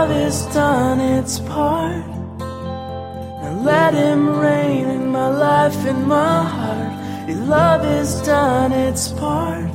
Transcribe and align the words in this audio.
love 0.00 0.10
has 0.12 0.46
done 0.54 0.98
its 0.98 1.40
part. 1.40 2.06
Now 2.38 3.60
let 3.62 3.92
him 3.92 4.38
reign 4.38 4.88
in 4.88 5.08
my 5.08 5.28
life, 5.28 5.76
in 5.86 6.08
my 6.08 6.42
heart. 6.42 7.28
Your 7.28 7.40
love 7.40 7.82
has 7.82 8.22
done 8.22 8.72
its 8.72 9.08
part. 9.08 9.68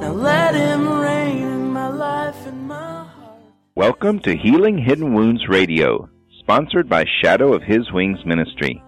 Now 0.00 0.12
let 0.12 0.54
him 0.54 0.88
reign 0.88 1.42
in 1.42 1.70
my 1.70 1.88
life, 1.88 2.46
in 2.46 2.66
my 2.66 3.04
heart. 3.04 3.42
Welcome 3.74 4.20
to 4.20 4.34
Healing 4.34 4.78
Hidden 4.78 5.12
Wounds 5.12 5.46
Radio, 5.48 6.08
sponsored 6.38 6.88
by 6.88 7.04
Shadow 7.20 7.52
of 7.52 7.62
His 7.62 7.92
Wings 7.92 8.24
Ministry. 8.24 8.82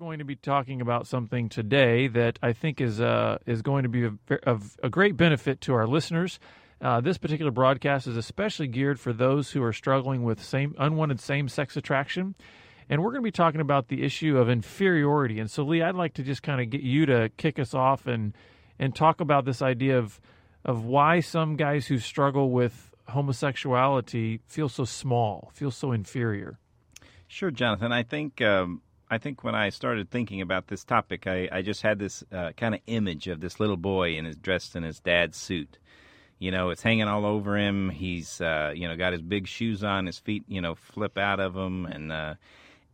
Going 0.08 0.20
to 0.20 0.26
be 0.26 0.38
talking 0.38 0.80
about 0.80 1.06
something 1.06 1.50
today 1.50 2.08
that 2.08 2.40
I 2.42 2.54
think 2.54 2.80
is 2.80 3.02
uh, 3.02 3.40
is 3.46 3.62
going 3.62 3.84
to 3.84 3.90
be 3.90 4.10
of, 4.44 4.78
a 4.82 4.90
great 4.90 5.18
benefit 5.18 5.60
to 5.62 5.74
our 5.74 5.86
listeners. 5.86 6.40
Uh, 6.82 7.02
this 7.02 7.18
particular 7.18 7.52
broadcast 7.52 8.08
is 8.08 8.16
especially 8.16 8.68
geared 8.68 9.02
for 9.02 9.12
those 9.12 9.52
who 9.52 9.62
are 9.62 9.74
struggling 9.74 10.24
with 10.24 10.42
same 10.42 10.74
unwanted 10.80 11.20
same 11.20 11.50
sex 11.50 11.76
attraction, 11.76 12.36
and 12.90 13.04
we're 13.04 13.10
going 13.10 13.22
to 13.22 13.28
be 13.28 13.34
talking 13.34 13.60
about 13.60 13.90
the 13.90 14.02
issue 14.02 14.38
of 14.38 14.50
inferiority. 14.50 15.42
And 15.42 15.52
so, 15.52 15.64
Lee, 15.64 15.82
I'd 15.82 15.94
like 15.94 16.14
to 16.14 16.24
just 16.24 16.42
kind 16.42 16.62
of 16.62 16.70
get 16.70 16.82
you 16.82 17.06
to 17.08 17.30
kick 17.36 17.60
us 17.60 17.74
off 17.74 18.08
and 18.08 18.34
and 18.80 18.96
talk 18.96 19.20
about 19.20 19.44
this 19.44 19.62
idea 19.62 19.98
of 19.98 20.22
of 20.64 20.86
why 20.86 21.20
some 21.20 21.58
guys 21.58 21.88
who 21.88 22.00
struggle 22.00 22.52
with 22.52 22.94
homosexuality 23.10 24.40
feel 24.48 24.70
so 24.70 24.86
small, 24.86 25.52
feel 25.54 25.72
so 25.72 25.92
inferior. 25.92 26.60
Sure, 27.28 27.52
Jonathan. 27.52 27.92
I 27.92 28.04
think 28.04 28.42
um, 28.42 28.82
I 29.10 29.18
think 29.18 29.44
when 29.44 29.56
I 29.56 29.70
started 29.70 30.10
thinking 30.10 30.42
about 30.42 30.68
this 30.68 30.84
topic, 30.84 31.28
I, 31.28 31.48
I 31.52 31.62
just 31.62 31.82
had 31.82 31.98
this 31.98 32.24
uh, 32.32 32.52
kind 32.58 32.76
of 32.76 32.82
image 32.88 33.28
of 33.28 33.40
this 33.40 33.60
little 33.60 33.78
boy 33.78 34.16
in 34.16 34.26
his 34.26 34.36
dressed 34.36 34.76
in 34.76 34.84
his 34.84 35.00
dad's 35.00 35.38
suit. 35.38 35.78
You 36.40 36.52
know, 36.52 36.70
it's 36.70 36.84
hanging 36.84 37.08
all 37.08 37.26
over 37.26 37.58
him. 37.58 37.90
He's 37.90 38.42
uh, 38.42 38.74
you 38.76 38.88
know 38.88 38.98
got 38.98 39.14
his 39.14 39.22
big 39.22 39.48
shoes 39.48 39.84
on. 39.84 40.06
His 40.06 40.20
feet 40.20 40.44
you 40.48 40.62
know 40.62 40.76
flip 40.76 41.18
out 41.18 41.40
of 41.40 41.56
him, 41.56 41.86
and 41.86 42.12
uh, 42.12 42.36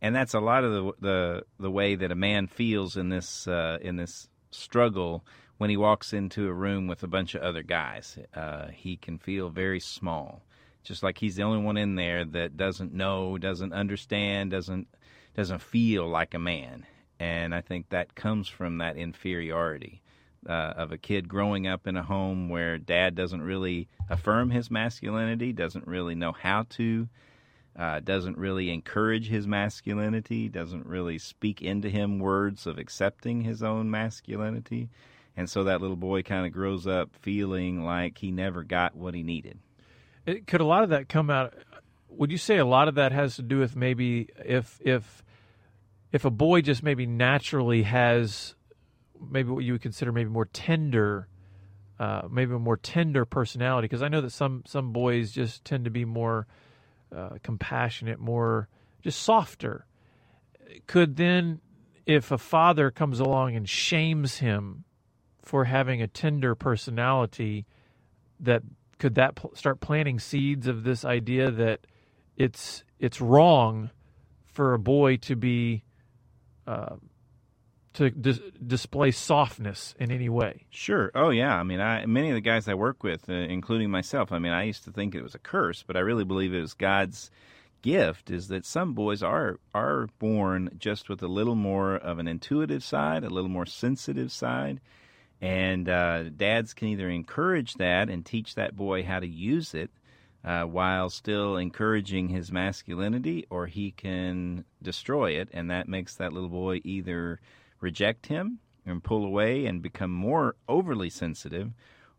and 0.00 0.14
that's 0.14 0.34
a 0.34 0.40
lot 0.40 0.64
of 0.64 0.72
the 0.72 0.92
the 1.00 1.42
the 1.58 1.70
way 1.70 1.96
that 1.96 2.12
a 2.12 2.16
man 2.16 2.46
feels 2.46 2.96
in 2.96 3.08
this 3.08 3.48
uh, 3.48 3.78
in 3.82 3.96
this 3.96 4.28
struggle 4.50 5.24
when 5.58 5.68
he 5.68 5.76
walks 5.76 6.12
into 6.12 6.48
a 6.48 6.52
room 6.52 6.86
with 6.86 7.02
a 7.02 7.08
bunch 7.08 7.34
of 7.34 7.42
other 7.42 7.62
guys. 7.62 8.18
Uh, 8.34 8.68
he 8.68 8.96
can 8.96 9.18
feel 9.18 9.50
very 9.50 9.80
small, 9.80 10.42
just 10.84 11.02
like 11.02 11.18
he's 11.18 11.36
the 11.36 11.42
only 11.42 11.62
one 11.62 11.76
in 11.76 11.96
there 11.96 12.24
that 12.24 12.56
doesn't 12.56 12.94
know, 12.94 13.36
doesn't 13.36 13.72
understand, 13.72 14.52
doesn't 14.52 14.86
doesn't 15.34 15.62
feel 15.62 16.08
like 16.08 16.34
a 16.34 16.38
man. 16.38 16.86
And 17.20 17.54
I 17.54 17.60
think 17.60 17.88
that 17.88 18.14
comes 18.14 18.48
from 18.48 18.78
that 18.78 18.96
inferiority 18.96 20.02
uh, 20.48 20.74
of 20.76 20.92
a 20.92 20.98
kid 20.98 21.28
growing 21.28 21.66
up 21.66 21.86
in 21.86 21.96
a 21.96 22.02
home 22.02 22.48
where 22.48 22.78
dad 22.78 23.14
doesn't 23.14 23.42
really 23.42 23.88
affirm 24.08 24.50
his 24.50 24.70
masculinity, 24.70 25.52
doesn't 25.52 25.86
really 25.86 26.14
know 26.14 26.32
how 26.32 26.66
to, 26.70 27.08
uh, 27.76 28.00
doesn't 28.00 28.36
really 28.36 28.70
encourage 28.70 29.28
his 29.28 29.46
masculinity, 29.46 30.48
doesn't 30.48 30.86
really 30.86 31.18
speak 31.18 31.62
into 31.62 31.88
him 31.88 32.18
words 32.18 32.66
of 32.66 32.78
accepting 32.78 33.42
his 33.42 33.62
own 33.62 33.90
masculinity. 33.90 34.90
And 35.36 35.50
so 35.50 35.64
that 35.64 35.80
little 35.80 35.96
boy 35.96 36.22
kind 36.22 36.46
of 36.46 36.52
grows 36.52 36.86
up 36.86 37.10
feeling 37.16 37.84
like 37.84 38.18
he 38.18 38.30
never 38.30 38.62
got 38.62 38.94
what 38.94 39.14
he 39.14 39.22
needed. 39.22 39.58
It, 40.26 40.46
could 40.46 40.60
a 40.60 40.66
lot 40.66 40.84
of 40.84 40.90
that 40.90 41.08
come 41.08 41.30
out? 41.30 41.54
Would 42.08 42.30
you 42.30 42.38
say 42.38 42.58
a 42.58 42.64
lot 42.64 42.86
of 42.86 42.94
that 42.94 43.12
has 43.12 43.36
to 43.36 43.42
do 43.42 43.58
with 43.58 43.74
maybe 43.74 44.28
if 44.38 44.78
if 44.80 45.23
if 46.14 46.24
a 46.24 46.30
boy 46.30 46.62
just 46.62 46.84
maybe 46.84 47.06
naturally 47.06 47.82
has 47.82 48.54
maybe 49.20 49.50
what 49.50 49.64
you 49.64 49.72
would 49.72 49.82
consider 49.82 50.12
maybe 50.12 50.30
more 50.30 50.44
tender, 50.44 51.26
uh, 51.98 52.22
maybe 52.30 52.54
a 52.54 52.58
more 52.58 52.76
tender 52.76 53.24
personality? 53.24 53.86
Because 53.86 54.00
I 54.00 54.06
know 54.06 54.20
that 54.20 54.30
some 54.30 54.62
some 54.64 54.92
boys 54.92 55.32
just 55.32 55.64
tend 55.64 55.84
to 55.86 55.90
be 55.90 56.04
more 56.04 56.46
uh, 57.14 57.30
compassionate, 57.42 58.20
more 58.20 58.68
just 59.02 59.24
softer. 59.24 59.86
Could 60.86 61.16
then, 61.16 61.60
if 62.06 62.30
a 62.30 62.38
father 62.38 62.92
comes 62.92 63.18
along 63.18 63.56
and 63.56 63.68
shames 63.68 64.38
him 64.38 64.84
for 65.42 65.64
having 65.64 66.00
a 66.00 66.06
tender 66.06 66.54
personality, 66.54 67.66
that 68.38 68.62
could 68.98 69.16
that 69.16 69.34
pl- 69.34 69.56
start 69.56 69.80
planting 69.80 70.20
seeds 70.20 70.68
of 70.68 70.84
this 70.84 71.04
idea 71.04 71.50
that 71.50 71.80
it's 72.36 72.84
it's 73.00 73.20
wrong 73.20 73.90
for 74.44 74.74
a 74.74 74.78
boy 74.78 75.16
to 75.16 75.34
be 75.34 75.82
uh, 76.66 76.96
to 77.94 78.10
dis- 78.10 78.40
display 78.66 79.10
softness 79.10 79.94
in 79.98 80.10
any 80.10 80.28
way. 80.28 80.66
Sure. 80.70 81.10
Oh, 81.14 81.30
yeah. 81.30 81.54
I 81.54 81.62
mean, 81.62 81.80
I, 81.80 82.06
many 82.06 82.30
of 82.30 82.34
the 82.34 82.40
guys 82.40 82.68
I 82.68 82.74
work 82.74 83.02
with, 83.02 83.28
uh, 83.28 83.32
including 83.32 83.90
myself, 83.90 84.32
I 84.32 84.38
mean, 84.38 84.52
I 84.52 84.64
used 84.64 84.84
to 84.84 84.90
think 84.90 85.14
it 85.14 85.22
was 85.22 85.34
a 85.34 85.38
curse, 85.38 85.84
but 85.86 85.96
I 85.96 86.00
really 86.00 86.24
believe 86.24 86.52
it 86.52 86.60
was 86.60 86.74
God's 86.74 87.30
gift. 87.82 88.30
Is 88.30 88.48
that 88.48 88.64
some 88.64 88.94
boys 88.94 89.22
are 89.22 89.58
are 89.74 90.08
born 90.18 90.70
just 90.78 91.08
with 91.08 91.22
a 91.22 91.28
little 91.28 91.54
more 91.54 91.94
of 91.94 92.18
an 92.18 92.26
intuitive 92.26 92.82
side, 92.82 93.22
a 93.22 93.30
little 93.30 93.50
more 93.50 93.66
sensitive 93.66 94.32
side, 94.32 94.80
and 95.40 95.88
uh, 95.88 96.24
dads 96.30 96.74
can 96.74 96.88
either 96.88 97.08
encourage 97.08 97.74
that 97.74 98.08
and 98.08 98.24
teach 98.24 98.54
that 98.54 98.74
boy 98.74 99.04
how 99.04 99.20
to 99.20 99.26
use 99.26 99.74
it. 99.74 99.90
Uh, 100.44 100.64
while 100.64 101.08
still 101.08 101.56
encouraging 101.56 102.28
his 102.28 102.52
masculinity, 102.52 103.46
or 103.48 103.66
he 103.66 103.90
can 103.90 104.62
destroy 104.82 105.30
it, 105.30 105.48
and 105.54 105.70
that 105.70 105.88
makes 105.88 106.16
that 106.16 106.34
little 106.34 106.50
boy 106.50 106.78
either 106.84 107.40
reject 107.80 108.26
him 108.26 108.58
and 108.84 109.02
pull 109.02 109.24
away 109.24 109.64
and 109.64 109.80
become 109.80 110.10
more 110.10 110.54
overly 110.68 111.08
sensitive 111.08 111.72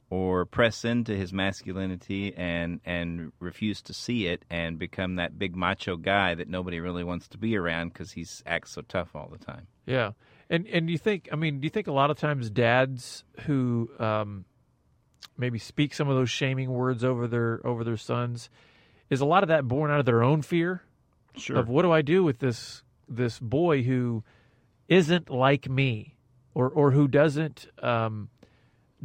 or 0.09 0.46
press 0.46 0.86
into 0.86 1.16
his 1.16 1.34
masculinity 1.34 2.34
and 2.36 2.80
and 2.86 3.31
refuse 3.40 3.81
to 3.81 3.94
see 3.94 4.28
it 4.28 4.46
and 4.50 4.78
become 4.78 5.16
that 5.16 5.38
big 5.38 5.56
macho 5.56 5.97
guy 5.97 6.36
that 6.36 6.47
nobody 6.47 6.80
really 6.80 7.03
wants 7.03 7.28
to 7.28 7.38
be 7.38 7.57
around 7.57 7.90
because 7.90 8.12
he 8.12 8.25
acts 8.46 8.72
so 8.72 8.81
tough 8.81 9.16
all 9.16 9.28
the 9.31 9.44
time. 9.44 9.68
Yeah, 9.86 10.12
and 10.50 10.68
and 10.68 10.90
you 10.90 10.97
think 10.97 11.30
I 11.31 11.36
mean, 11.36 11.59
do 11.59 11.66
you 11.66 11.69
think 11.72 11.88
a 11.88 11.92
lot 11.92 12.12
of 12.12 12.18
times 12.18 12.50
dads 12.50 13.24
who 13.42 13.90
um, 14.00 14.46
maybe 15.38 15.59
speak 15.59 15.94
some 15.94 16.09
of 16.09 16.16
those 16.16 16.30
shaming 16.30 16.69
words 16.72 17.03
over 17.03 17.28
their 17.28 17.59
over 17.66 17.84
their 17.84 17.97
sons 17.97 18.50
is 19.09 19.22
a 19.22 19.25
lot 19.25 19.44
of 19.44 19.50
that 19.50 19.68
born 19.68 19.91
out 19.91 20.00
of 20.00 20.06
their 20.06 20.24
own 20.24 20.41
fear 20.41 20.81
Sure. 21.38 21.58
of 21.58 21.68
what 21.68 21.81
do 21.81 21.91
I 21.91 22.02
do 22.02 22.24
with 22.24 22.40
this 22.40 22.81
this 23.10 23.39
boy 23.39 23.83
who 23.83 24.24
isn't 24.88 25.30
like 25.30 25.69
me 25.69 26.16
or 26.54 26.69
or 26.69 26.92
who 26.92 27.07
doesn't 27.07 27.68
um, 27.83 28.30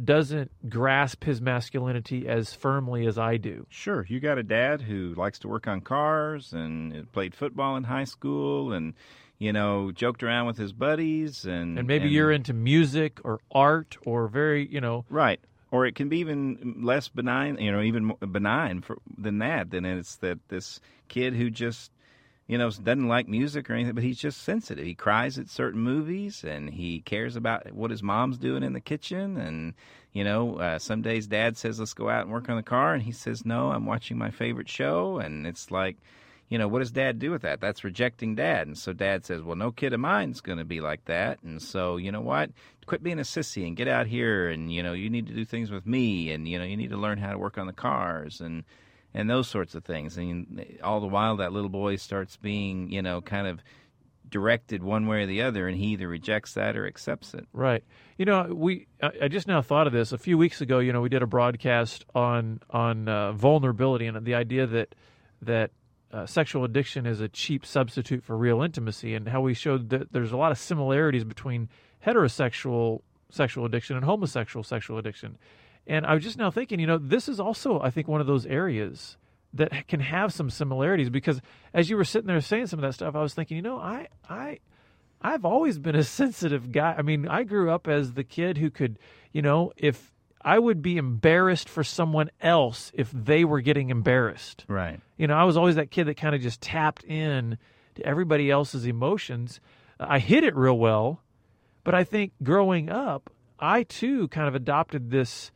doesn't 0.03 0.49
grasp 0.69 1.23
his 1.25 1.41
masculinity 1.41 2.27
as 2.27 2.53
firmly 2.53 3.05
as 3.05 3.17
I 3.19 3.37
do. 3.37 3.67
Sure. 3.69 4.05
You 4.07 4.19
got 4.19 4.37
a 4.37 4.43
dad 4.43 4.81
who 4.81 5.13
likes 5.15 5.39
to 5.39 5.47
work 5.47 5.67
on 5.67 5.81
cars 5.81 6.53
and 6.53 7.11
played 7.11 7.35
football 7.35 7.75
in 7.75 7.83
high 7.83 8.05
school 8.05 8.71
and 8.73 8.93
you 9.37 9.51
know 9.53 9.91
joked 9.91 10.23
around 10.23 10.47
with 10.47 10.57
his 10.57 10.71
buddies 10.71 11.45
and 11.45 11.77
And 11.77 11.87
maybe 11.87 12.09
you're 12.09 12.31
into 12.31 12.53
music 12.53 13.19
or 13.23 13.39
art 13.51 13.97
or 14.05 14.27
very, 14.27 14.67
you 14.67 14.79
know, 14.81 15.05
right 15.09 15.39
or 15.71 15.85
it 15.85 15.95
can 15.95 16.09
be 16.09 16.19
even 16.19 16.75
less 16.81 17.07
benign 17.07 17.57
you 17.57 17.71
know 17.71 17.81
even 17.81 18.13
benign 18.31 18.81
for, 18.81 18.97
than 19.17 19.39
that 19.39 19.71
then 19.71 19.85
it's 19.85 20.17
that 20.17 20.37
this 20.49 20.79
kid 21.07 21.33
who 21.33 21.49
just 21.49 21.91
you 22.51 22.57
know 22.57 22.69
doesn't 22.69 23.07
like 23.07 23.29
music 23.29 23.69
or 23.69 23.73
anything 23.73 23.95
but 23.95 24.03
he's 24.03 24.19
just 24.19 24.41
sensitive. 24.43 24.85
He 24.85 24.93
cries 24.93 25.37
at 25.37 25.49
certain 25.49 25.79
movies 25.79 26.43
and 26.43 26.69
he 26.69 26.99
cares 26.99 27.37
about 27.37 27.71
what 27.71 27.91
his 27.91 28.03
mom's 28.03 28.37
doing 28.37 28.61
in 28.61 28.73
the 28.73 28.81
kitchen. 28.81 29.37
And 29.37 29.73
you 30.11 30.25
know 30.25 30.57
uh, 30.57 30.77
some 30.77 31.01
days 31.01 31.27
dad 31.27 31.55
says 31.55 31.79
let's 31.79 31.93
go 31.93 32.09
out 32.09 32.23
and 32.23 32.31
work 32.31 32.49
on 32.49 32.57
the 32.57 32.63
car. 32.63 32.93
And 32.93 33.03
he 33.03 33.13
says 33.13 33.45
no 33.45 33.71
i'm 33.71 33.85
watching 33.85 34.17
my 34.17 34.31
favorite 34.31 34.67
show. 34.67 35.17
And 35.17 35.47
it's 35.47 35.71
like 35.71 35.95
you 36.51 36.57
know, 36.57 36.67
what 36.67 36.79
does 36.79 36.91
dad 36.91 37.17
do 37.17 37.31
with 37.31 37.43
that? 37.43 37.61
That's 37.61 37.85
rejecting 37.85 38.35
dad. 38.35 38.67
And 38.67 38.77
so 38.77 38.91
dad 38.91 39.25
says, 39.25 39.41
well, 39.41 39.55
no 39.55 39.71
kid 39.71 39.93
of 39.93 40.01
mine's 40.01 40.41
going 40.41 40.57
to 40.57 40.65
be 40.65 40.81
like 40.81 41.05
that. 41.05 41.41
And 41.43 41.61
so, 41.61 41.95
you 41.95 42.11
know 42.11 42.19
what? 42.19 42.49
Quit 42.85 43.01
being 43.01 43.19
a 43.19 43.23
sissy 43.23 43.65
and 43.65 43.77
get 43.77 43.87
out 43.87 44.05
here. 44.05 44.49
And, 44.49 44.69
you 44.69 44.83
know, 44.83 44.91
you 44.91 45.09
need 45.09 45.27
to 45.27 45.33
do 45.33 45.45
things 45.45 45.71
with 45.71 45.87
me. 45.87 46.29
And, 46.29 46.49
you 46.49 46.59
know, 46.59 46.65
you 46.65 46.75
need 46.75 46.89
to 46.89 46.97
learn 46.97 47.19
how 47.19 47.31
to 47.31 47.37
work 47.37 47.57
on 47.57 47.67
the 47.67 47.73
cars 47.73 48.41
and, 48.41 48.65
and 49.13 49.29
those 49.29 49.47
sorts 49.47 49.75
of 49.75 49.85
things. 49.85 50.17
And 50.17 50.77
all 50.83 50.99
the 50.99 51.07
while, 51.07 51.37
that 51.37 51.53
little 51.53 51.69
boy 51.69 51.95
starts 51.95 52.35
being, 52.35 52.91
you 52.91 53.01
know, 53.01 53.21
kind 53.21 53.47
of 53.47 53.61
directed 54.29 54.83
one 54.83 55.07
way 55.07 55.23
or 55.23 55.27
the 55.27 55.43
other, 55.43 55.69
and 55.69 55.77
he 55.77 55.87
either 55.87 56.07
rejects 56.09 56.55
that 56.55 56.75
or 56.75 56.85
accepts 56.85 57.33
it. 57.33 57.47
Right. 57.53 57.83
You 58.17 58.25
know, 58.25 58.53
we 58.53 58.87
I, 59.01 59.29
just 59.29 59.47
now 59.47 59.61
thought 59.61 59.87
of 59.87 59.93
this 59.93 60.11
a 60.11 60.17
few 60.17 60.37
weeks 60.37 60.59
ago. 60.59 60.79
You 60.79 60.91
know, 60.91 61.01
we 61.01 61.09
did 61.09 61.21
a 61.21 61.27
broadcast 61.27 62.03
on 62.13 62.59
on 62.69 63.07
uh, 63.07 63.31
vulnerability 63.31 64.05
and 64.07 64.25
the 64.25 64.35
idea 64.35 64.67
that 64.67 64.95
that 65.41 65.71
uh, 66.11 66.25
sexual 66.25 66.63
addiction 66.63 67.05
is 67.05 67.21
a 67.21 67.29
cheap 67.29 67.65
substitute 67.65 68.23
for 68.23 68.37
real 68.37 68.61
intimacy, 68.61 69.15
and 69.15 69.27
how 69.27 69.41
we 69.41 69.53
showed 69.53 69.89
that 69.89 70.11
there's 70.11 70.31
a 70.31 70.37
lot 70.37 70.51
of 70.51 70.57
similarities 70.57 71.23
between 71.23 71.69
heterosexual 72.05 73.01
sexual 73.29 73.65
addiction 73.65 73.95
and 73.95 74.03
homosexual 74.05 74.63
sexual 74.63 74.97
addiction. 74.97 75.37
And 75.87 76.05
I 76.05 76.13
was 76.13 76.23
just 76.23 76.37
now 76.37 76.51
thinking, 76.51 76.79
you 76.79 76.87
know, 76.87 76.97
this 76.97 77.27
is 77.27 77.39
also, 77.39 77.79
I 77.81 77.89
think, 77.89 78.07
one 78.07 78.21
of 78.21 78.27
those 78.27 78.45
areas 78.45 79.17
that 79.53 79.87
can 79.87 79.99
have 79.99 80.33
some 80.33 80.49
similarities 80.49 81.09
because 81.09 81.41
as 81.73 81.89
you 81.89 81.97
were 81.97 82.03
sitting 82.03 82.27
there 82.27 82.39
saying 82.41 82.67
some 82.67 82.79
of 82.79 82.83
that 82.83 82.93
stuff, 82.93 83.15
I 83.15 83.21
was 83.21 83.33
thinking, 83.33 83.57
you 83.57 83.63
know, 83.63 83.77
I, 83.77 84.07
I, 84.29 84.59
I've 85.21 85.45
always 85.45 85.79
been 85.79 85.95
a 85.95 86.03
sensitive 86.21 86.71
guy. 86.71 86.95
I 86.97 87.01
mean, 87.01 87.27
I 87.27 87.43
grew 87.43 87.71
up 87.71 87.87
as 87.87 88.13
the 88.13 88.23
kid 88.23 88.57
who 88.57 88.69
could, 88.69 88.99
you 89.31 89.41
know, 89.41 89.71
if 89.75 90.11
I 90.43 90.59
would 90.59 90.81
be 90.81 90.97
embarrassed 90.97 91.69
for 91.69 91.83
someone 91.83 92.29
else 92.41 92.91
if 92.93 93.11
they 93.11 93.43
were 93.45 93.61
getting 93.61 93.89
embarrassed. 93.89 94.65
Right. 94.67 94.99
You 95.17 95.27
know, 95.27 95.35
I 95.35 95.43
was 95.43 95.57
always 95.57 95.75
that 95.75 95.91
kid 95.91 96.05
that 96.05 96.17
kind 96.17 96.35
of 96.35 96.41
just 96.41 96.61
tapped 96.61 97.03
in 97.03 97.57
to 97.95 98.05
everybody 98.05 98.49
else's 98.49 98.85
emotions. 98.85 99.59
I 99.99 100.19
hid 100.19 100.43
it 100.43 100.55
real 100.55 100.77
well, 100.77 101.21
but 101.83 101.93
I 101.93 102.03
think 102.03 102.33
growing 102.41 102.89
up, 102.89 103.29
I 103.59 103.83
too 103.83 104.27
kind 104.29 104.47
of 104.47 104.55
adopted 104.55 105.11
this 105.11 105.51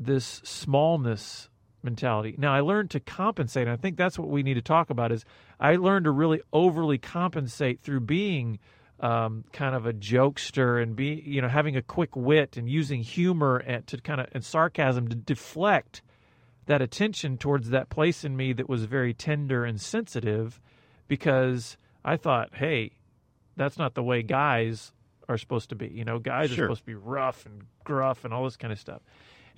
this 0.00 0.40
smallness 0.44 1.48
mentality. 1.82 2.34
Now 2.38 2.54
I 2.54 2.60
learned 2.60 2.90
to 2.92 3.00
compensate. 3.00 3.68
And 3.68 3.72
I 3.72 3.76
think 3.76 3.96
that's 3.96 4.18
what 4.18 4.28
we 4.28 4.42
need 4.42 4.54
to 4.54 4.62
talk 4.62 4.90
about. 4.90 5.12
Is 5.12 5.24
I 5.60 5.76
learned 5.76 6.04
to 6.04 6.10
really 6.10 6.40
overly 6.52 6.98
compensate 6.98 7.80
through 7.80 8.00
being 8.00 8.58
um, 9.00 9.44
kind 9.52 9.74
of 9.74 9.86
a 9.86 9.92
jokester 9.92 10.82
and 10.82 10.94
be 10.96 11.22
you 11.26 11.42
know 11.42 11.48
having 11.48 11.76
a 11.76 11.82
quick 11.82 12.14
wit 12.16 12.56
and 12.56 12.68
using 12.68 13.02
humor 13.02 13.56
and 13.58 13.86
to 13.86 13.98
kind 14.00 14.20
of 14.20 14.28
and 14.32 14.44
sarcasm 14.44 15.08
to 15.08 15.16
deflect 15.16 16.00
that 16.66 16.80
attention 16.80 17.36
towards 17.36 17.70
that 17.70 17.90
place 17.90 18.24
in 18.24 18.36
me 18.36 18.52
that 18.52 18.68
was 18.68 18.84
very 18.84 19.12
tender 19.12 19.64
and 19.64 19.80
sensitive 19.80 20.60
because 21.08 21.76
I 22.04 22.16
thought, 22.16 22.54
hey, 22.54 22.92
that's 23.56 23.76
not 23.78 23.94
the 23.94 24.02
way 24.02 24.22
guys 24.22 24.92
are 25.28 25.36
supposed 25.36 25.68
to 25.70 25.74
be. 25.74 25.88
You 25.88 26.04
know, 26.04 26.18
guys 26.18 26.50
Sure. 26.50 26.64
are 26.64 26.68
supposed 26.68 26.80
to 26.82 26.86
be 26.86 26.94
rough 26.94 27.44
and 27.44 27.62
gruff 27.84 28.24
and 28.24 28.32
all 28.32 28.44
this 28.44 28.56
kind 28.56 28.72
of 28.72 28.78
stuff. 28.78 29.02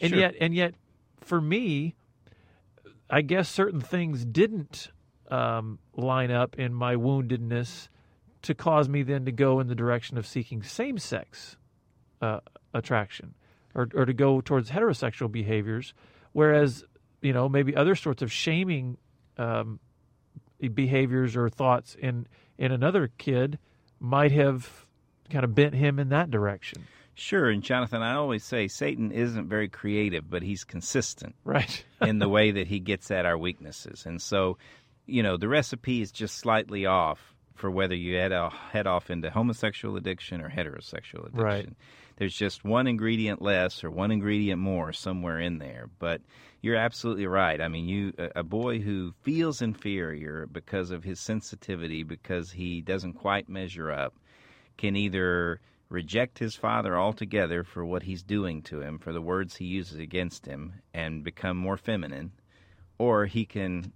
And 0.00 0.10
Sure. 0.10 0.18
yet, 0.18 0.34
and 0.40 0.52
yet, 0.54 0.74
for 1.20 1.40
me, 1.40 1.94
I 3.08 3.22
guess 3.22 3.48
certain 3.48 3.80
things 3.80 4.24
didn't 4.24 4.90
um, 5.30 5.78
line 5.94 6.30
up 6.32 6.58
in 6.58 6.74
my 6.74 6.94
woundedness 6.96 7.88
to 8.46 8.54
cause 8.54 8.88
me 8.88 9.02
then 9.02 9.24
to 9.26 9.32
go 9.32 9.60
in 9.60 9.68
the 9.68 9.74
direction 9.74 10.18
of 10.18 10.26
seeking 10.26 10.62
same-sex 10.62 11.56
uh, 12.20 12.40
attraction, 12.74 13.34
or 13.74 13.88
or 13.94 14.04
to 14.06 14.12
go 14.12 14.40
towards 14.40 14.70
heterosexual 14.70 15.30
behaviors, 15.30 15.92
whereas 16.32 16.84
you 17.22 17.32
know 17.32 17.48
maybe 17.48 17.76
other 17.76 17.94
sorts 17.94 18.22
of 18.22 18.32
shaming 18.32 18.96
um, 19.38 19.78
behaviors 20.74 21.36
or 21.36 21.48
thoughts 21.48 21.94
in 21.94 22.26
in 22.58 22.72
another 22.72 23.10
kid 23.18 23.58
might 24.00 24.32
have 24.32 24.86
kind 25.30 25.44
of 25.44 25.54
bent 25.54 25.74
him 25.74 25.98
in 25.98 26.08
that 26.10 26.30
direction. 26.30 26.86
Sure. 27.14 27.48
And 27.48 27.62
Jonathan, 27.62 28.02
I 28.02 28.14
always 28.14 28.44
say 28.44 28.68
Satan 28.68 29.10
isn't 29.10 29.48
very 29.48 29.68
creative, 29.68 30.28
but 30.28 30.42
he's 30.42 30.64
consistent 30.64 31.34
Right. 31.44 31.82
in 32.02 32.18
the 32.18 32.28
way 32.36 32.50
that 32.50 32.66
he 32.66 32.78
gets 32.78 33.10
at 33.10 33.24
our 33.24 33.38
weaknesses. 33.38 34.04
And 34.04 34.20
so, 34.20 34.58
you 35.06 35.22
know, 35.22 35.38
the 35.38 35.48
recipe 35.48 36.02
is 36.02 36.12
just 36.12 36.36
slightly 36.36 36.84
off 36.84 37.34
for 37.56 37.70
whether 37.70 37.94
you 37.94 38.16
head 38.16 38.32
off, 38.32 38.54
head 38.70 38.86
off 38.86 39.10
into 39.10 39.30
homosexual 39.30 39.96
addiction 39.96 40.40
or 40.40 40.48
heterosexual 40.48 41.26
addiction. 41.26 41.42
Right. 41.42 41.68
There's 42.16 42.34
just 42.34 42.64
one 42.64 42.86
ingredient 42.86 43.42
less 43.42 43.84
or 43.84 43.90
one 43.90 44.10
ingredient 44.10 44.60
more 44.60 44.92
somewhere 44.92 45.38
in 45.38 45.58
there. 45.58 45.90
But 45.98 46.22
you're 46.62 46.76
absolutely 46.76 47.26
right. 47.26 47.60
I 47.60 47.68
mean, 47.68 47.88
you 47.88 48.12
a 48.34 48.42
boy 48.42 48.78
who 48.78 49.12
feels 49.22 49.62
inferior 49.62 50.46
because 50.50 50.90
of 50.90 51.04
his 51.04 51.20
sensitivity, 51.20 52.02
because 52.02 52.50
he 52.52 52.80
doesn't 52.80 53.14
quite 53.14 53.48
measure 53.48 53.90
up, 53.90 54.14
can 54.76 54.96
either 54.96 55.60
reject 55.88 56.38
his 56.38 56.56
father 56.56 56.98
altogether 56.98 57.62
for 57.62 57.84
what 57.84 58.02
he's 58.02 58.22
doing 58.22 58.62
to 58.62 58.80
him, 58.80 58.98
for 58.98 59.12
the 59.12 59.20
words 59.20 59.56
he 59.56 59.66
uses 59.66 59.98
against 59.98 60.44
him, 60.46 60.72
and 60.92 61.22
become 61.22 61.56
more 61.56 61.76
feminine, 61.76 62.32
or 62.98 63.26
he 63.26 63.44
can 63.44 63.92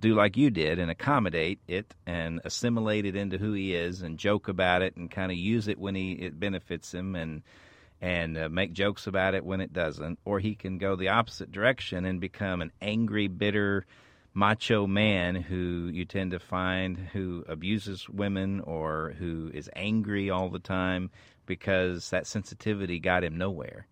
do 0.00 0.14
like 0.14 0.36
you 0.36 0.50
did 0.50 0.78
and 0.78 0.90
accommodate 0.90 1.60
it 1.68 1.94
and 2.06 2.40
assimilate 2.44 3.06
it 3.06 3.16
into 3.16 3.38
who 3.38 3.52
he 3.52 3.74
is 3.74 4.02
and 4.02 4.18
joke 4.18 4.48
about 4.48 4.82
it 4.82 4.96
and 4.96 5.10
kind 5.10 5.30
of 5.30 5.38
use 5.38 5.68
it 5.68 5.78
when 5.78 5.94
he 5.94 6.12
it 6.12 6.38
benefits 6.38 6.92
him 6.92 7.14
and 7.14 7.42
and 8.00 8.36
uh, 8.36 8.48
make 8.50 8.72
jokes 8.72 9.06
about 9.06 9.34
it 9.34 9.44
when 9.44 9.60
it 9.60 9.72
doesn't. 9.72 10.18
Or 10.24 10.38
he 10.38 10.54
can 10.54 10.76
go 10.78 10.94
the 10.94 11.08
opposite 11.08 11.50
direction 11.50 12.04
and 12.04 12.20
become 12.20 12.60
an 12.60 12.72
angry 12.82 13.28
bitter 13.28 13.86
macho 14.34 14.86
man 14.86 15.36
who 15.36 15.88
you 15.92 16.04
tend 16.04 16.32
to 16.32 16.38
find 16.38 16.98
who 16.98 17.44
abuses 17.48 18.08
women 18.08 18.60
or 18.60 19.14
who 19.18 19.50
is 19.54 19.70
angry 19.76 20.28
all 20.28 20.50
the 20.50 20.58
time 20.58 21.08
because 21.46 22.10
that 22.10 22.26
sensitivity 22.26 22.98
got 22.98 23.22
him 23.22 23.38
nowhere 23.38 23.86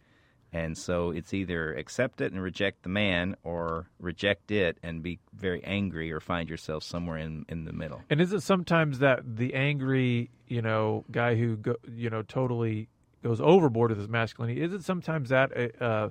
and 0.53 0.77
so 0.77 1.11
it's 1.11 1.33
either 1.33 1.73
accept 1.75 2.21
it 2.21 2.33
and 2.33 2.43
reject 2.43 2.83
the 2.83 2.89
man 2.91 3.37
or 3.43 3.87
reject 3.99 4.51
it 4.51 4.77
and 4.83 5.03
be 5.03 5.19
very 5.35 5.65
angry 5.65 6.13
or 6.13 6.21
find 6.21 6.49
yourself 6.49 6.85
somewhere 6.85 7.17
in, 7.17 7.47
in 7.49 7.65
the 7.65 7.73
middle. 7.73 8.03
And 8.11 8.21
is 8.21 8.33
it 8.33 8.43
sometimes 8.43 8.99
that 8.99 9.21
the 9.25 9.55
angry, 9.55 10.31
you 10.47 10.61
know, 10.61 11.05
guy 11.11 11.37
who 11.37 11.57
go, 11.57 11.77
you 11.89 12.11
know, 12.11 12.23
totally 12.23 12.89
goes 13.23 13.41
overboard 13.41 13.91
with 13.91 13.99
his 13.99 14.09
masculinity? 14.09 14.61
Is 14.61 14.75
it 14.75 14.85
sometimes 14.85 15.31
that 15.31 15.57
uh, 15.57 15.85
uh, 15.85 16.11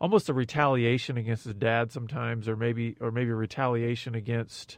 almost 0.00 0.28
a 0.28 0.34
retaliation 0.34 1.16
against 1.16 1.44
his 1.44 1.54
dad 1.54 1.90
sometimes, 1.90 2.46
or 2.46 2.56
maybe, 2.56 2.94
or 3.00 3.10
maybe 3.10 3.30
a 3.30 3.34
retaliation 3.34 4.14
against, 4.14 4.76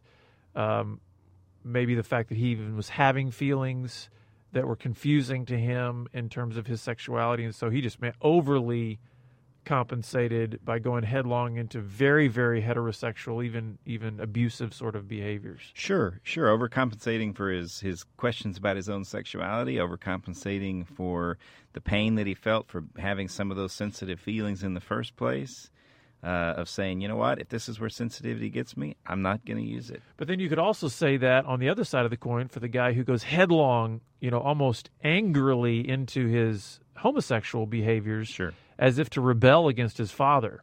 um, 0.54 1.00
maybe 1.64 1.96
the 1.96 2.04
fact 2.04 2.28
that 2.28 2.38
he 2.38 2.46
even 2.50 2.76
was 2.76 2.90
having 2.90 3.32
feelings 3.32 4.08
that 4.52 4.66
were 4.66 4.76
confusing 4.76 5.46
to 5.46 5.58
him 5.58 6.08
in 6.12 6.28
terms 6.28 6.56
of 6.56 6.66
his 6.66 6.80
sexuality, 6.80 7.44
and 7.44 7.54
so 7.54 7.70
he 7.70 7.80
just 7.80 7.98
overly 8.20 8.98
compensated 9.64 10.58
by 10.64 10.78
going 10.78 11.04
headlong 11.04 11.56
into 11.56 11.80
very, 11.80 12.28
very 12.28 12.62
heterosexual, 12.62 13.44
even 13.44 13.78
even 13.84 14.18
abusive 14.20 14.72
sort 14.74 14.96
of 14.96 15.06
behaviors. 15.06 15.60
Sure, 15.74 16.20
sure. 16.22 16.46
Overcompensating 16.46 17.36
for 17.36 17.50
his, 17.50 17.80
his 17.80 18.04
questions 18.16 18.56
about 18.56 18.76
his 18.76 18.88
own 18.88 19.04
sexuality, 19.04 19.76
overcompensating 19.76 20.86
for 20.86 21.38
the 21.72 21.80
pain 21.80 22.14
that 22.16 22.26
he 22.26 22.34
felt 22.34 22.68
for 22.68 22.84
having 22.98 23.28
some 23.28 23.50
of 23.50 23.56
those 23.56 23.72
sensitive 23.72 24.18
feelings 24.18 24.62
in 24.62 24.74
the 24.74 24.80
first 24.80 25.16
place. 25.16 25.70
Uh, 26.22 26.52
of 26.58 26.68
saying, 26.68 27.00
you 27.00 27.08
know 27.08 27.16
what, 27.16 27.40
if 27.40 27.48
this 27.48 27.66
is 27.66 27.80
where 27.80 27.88
sensitivity 27.88 28.50
gets 28.50 28.76
me, 28.76 28.94
I'm 29.06 29.22
not 29.22 29.42
going 29.46 29.56
to 29.56 29.64
use 29.64 29.88
it. 29.88 30.02
But 30.18 30.28
then 30.28 30.38
you 30.38 30.50
could 30.50 30.58
also 30.58 30.86
say 30.88 31.16
that 31.16 31.46
on 31.46 31.60
the 31.60 31.70
other 31.70 31.82
side 31.82 32.04
of 32.04 32.10
the 32.10 32.18
coin 32.18 32.48
for 32.48 32.60
the 32.60 32.68
guy 32.68 32.92
who 32.92 33.04
goes 33.04 33.22
headlong, 33.22 34.02
you 34.20 34.30
know, 34.30 34.38
almost 34.38 34.90
angrily 35.02 35.88
into 35.88 36.26
his 36.26 36.78
homosexual 36.98 37.64
behaviors, 37.64 38.28
Sure. 38.28 38.52
as 38.78 38.98
if 38.98 39.08
to 39.10 39.22
rebel 39.22 39.68
against 39.68 39.96
his 39.96 40.10
father 40.10 40.60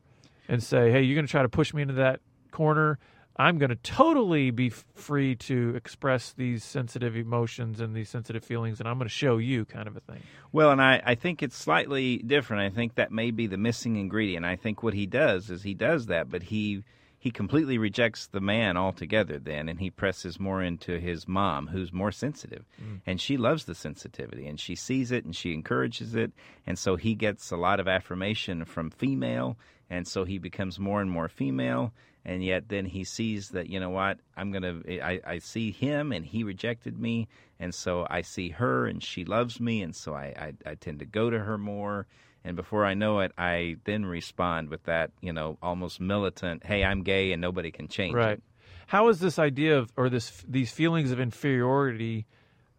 and 0.48 0.62
say, 0.62 0.92
"Hey, 0.92 1.02
you're 1.02 1.16
going 1.16 1.26
to 1.26 1.32
try 1.32 1.42
to 1.42 1.50
push 1.50 1.74
me 1.74 1.82
into 1.82 1.96
that 1.96 2.20
corner. 2.52 3.00
I'm 3.40 3.58
going 3.58 3.70
to 3.70 3.76
totally 3.76 4.52
be 4.52 4.70
free 4.70 5.36
to 5.36 5.76
express 5.76 6.34
these 6.34 6.64
sensitive 6.64 7.16
emotions 7.16 7.80
and 7.80 7.96
these 7.96 8.10
sensitive 8.10 8.44
feelings, 8.44 8.80
and 8.80 8.90
I'm 8.90 8.98
going 8.98 9.08
to 9.08 9.14
show 9.14 9.38
you," 9.38 9.66
kind 9.66 9.88
of 9.88 9.96
a 9.96 10.00
thing. 10.00 10.24
Well, 10.52 10.72
and 10.72 10.82
I, 10.82 11.02
I 11.06 11.16
think 11.16 11.44
it's 11.44 11.58
slightly 11.58 12.18
different. 12.18 12.64
I 12.64 12.76
think 12.76 12.96
that 12.96 13.12
may 13.12 13.32
be 13.32 13.48
the 13.48 13.58
missing 13.58 13.96
ingredient. 13.96 14.46
I 14.46 14.56
think 14.56 14.82
what 14.82 14.94
he 14.94 15.06
does 15.06 15.50
is 15.50 15.64
he 15.64 15.74
does 15.74 16.08
that, 16.08 16.30
but 16.30 16.44
he 16.44 16.84
he 17.20 17.32
completely 17.32 17.78
rejects 17.78 18.28
the 18.28 18.40
man 18.40 18.78
altogether 18.78 19.40
then 19.40 19.68
and 19.68 19.80
he 19.80 19.90
presses 19.90 20.40
more 20.40 20.62
into 20.62 21.00
his 21.00 21.28
mom 21.28 21.68
who's 21.68 21.92
more 21.92 22.12
sensitive 22.12 22.64
mm. 22.82 23.02
and 23.06 23.20
she 23.20 23.38
loves 23.38 23.66
the 23.66 23.76
sensitivity 23.76 24.48
and 24.48 24.60
she 24.60 24.76
sees 24.76 25.12
it 25.12 25.26
and 25.26 25.36
she 25.36 25.54
encourages 25.54 26.16
it 26.16 26.32
and 26.66 26.78
so 26.78 26.96
he 26.96 27.16
gets 27.16 27.52
a 27.52 27.58
lot 27.58 27.80
of 27.80 27.88
affirmation 27.88 28.64
from 28.66 28.90
female 28.90 29.58
and 29.90 30.08
so 30.08 30.26
he 30.26 30.38
becomes 30.38 30.80
more 30.80 31.02
and 31.02 31.10
more 31.10 31.28
female 31.28 31.92
and 32.28 32.44
yet 32.44 32.68
then 32.70 32.86
he 32.86 33.04
sees 33.04 33.50
that 33.50 33.70
you 33.70 33.80
know 33.80 33.90
what 33.90 34.20
i'm 34.36 34.52
gonna 34.52 34.82
I, 35.02 35.20
I 35.26 35.40
see 35.40 35.72
him 35.72 36.12
and 36.12 36.24
he 36.26 36.44
rejected 36.44 37.00
me 37.00 37.28
and 37.60 37.74
so 37.74 38.06
i 38.10 38.22
see 38.22 38.50
her 38.50 38.86
and 38.86 39.02
she 39.02 39.26
loves 39.26 39.60
me 39.60 39.82
and 39.82 39.96
so 39.96 40.14
I, 40.14 40.54
I, 40.66 40.72
I 40.72 40.76
tend 40.76 41.00
to 41.00 41.06
go 41.06 41.30
to 41.32 41.40
her 41.40 41.58
more 41.58 42.06
and 42.44 42.56
before 42.56 42.86
i 42.86 42.94
know 42.94 43.20
it 43.22 43.32
i 43.38 43.78
then 43.86 44.06
respond 44.06 44.70
with 44.70 44.84
that 44.84 45.12
you 45.22 45.34
know 45.34 45.58
almost 45.62 46.00
militant 46.02 46.66
hey 46.66 46.84
i'm 46.84 47.02
gay 47.02 47.32
and 47.32 47.42
nobody 47.42 47.72
can 47.72 47.88
change 47.88 48.16
Right. 48.16 48.34
it 48.34 48.44
how 48.88 49.10
is 49.10 49.20
this 49.20 49.38
idea 49.38 49.78
of 49.78 49.92
or 49.98 50.10
this 50.10 50.44
these 50.48 50.72
feelings 50.72 51.12
of 51.12 51.20
inferiority? 51.20 52.26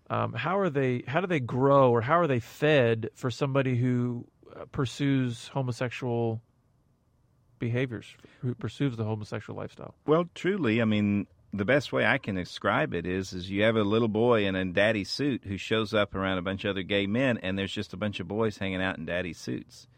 Um, 0.09 0.33
how 0.33 0.59
are 0.59 0.71
they? 0.71 1.05
How 1.07 1.21
do 1.21 1.26
they 1.26 1.38
grow, 1.40 1.90
or 1.90 2.00
how 2.00 2.19
are 2.19 2.26
they 2.26 2.40
fed 2.40 3.11
for 3.14 3.31
somebody 3.31 3.76
who 3.76 4.26
uh, 4.59 4.64
pursues 4.73 5.49
homosexual 5.49 6.40
behaviors, 7.59 8.17
who 8.41 8.55
pursues 8.55 8.97
the 8.97 9.05
homosexual 9.05 9.59
lifestyle? 9.59 9.95
Well, 10.07 10.29
truly, 10.35 10.81
I 10.81 10.85
mean, 10.85 11.27
the 11.53 11.65
best 11.65 11.93
way 11.93 12.05
I 12.05 12.19
can 12.19 12.35
describe 12.35 12.95
it 12.95 13.07
is 13.07 13.33
is 13.33 13.50
you 13.50 13.62
have 13.62 13.77
a 13.77 13.83
little 13.83 14.09
boy 14.09 14.47
in 14.47 14.55
a 14.55 14.65
daddy 14.65 15.05
suit 15.05 15.43
who 15.45 15.57
shows 15.57 15.95
up 15.95 16.15
around 16.15 16.38
a 16.38 16.43
bunch 16.43 16.65
of 16.65 16.71
other 16.71 16.83
gay 16.83 17.07
men 17.07 17.38
and 17.38 17.59
there's 17.59 17.73
just 17.73 17.93
a 17.93 17.97
bunch 17.97 18.21
of 18.21 18.29
boys 18.29 18.59
hanging 18.59 18.83
out 18.83 18.99
in 18.99 19.07
daddy 19.07 19.33
suits. 19.33 19.88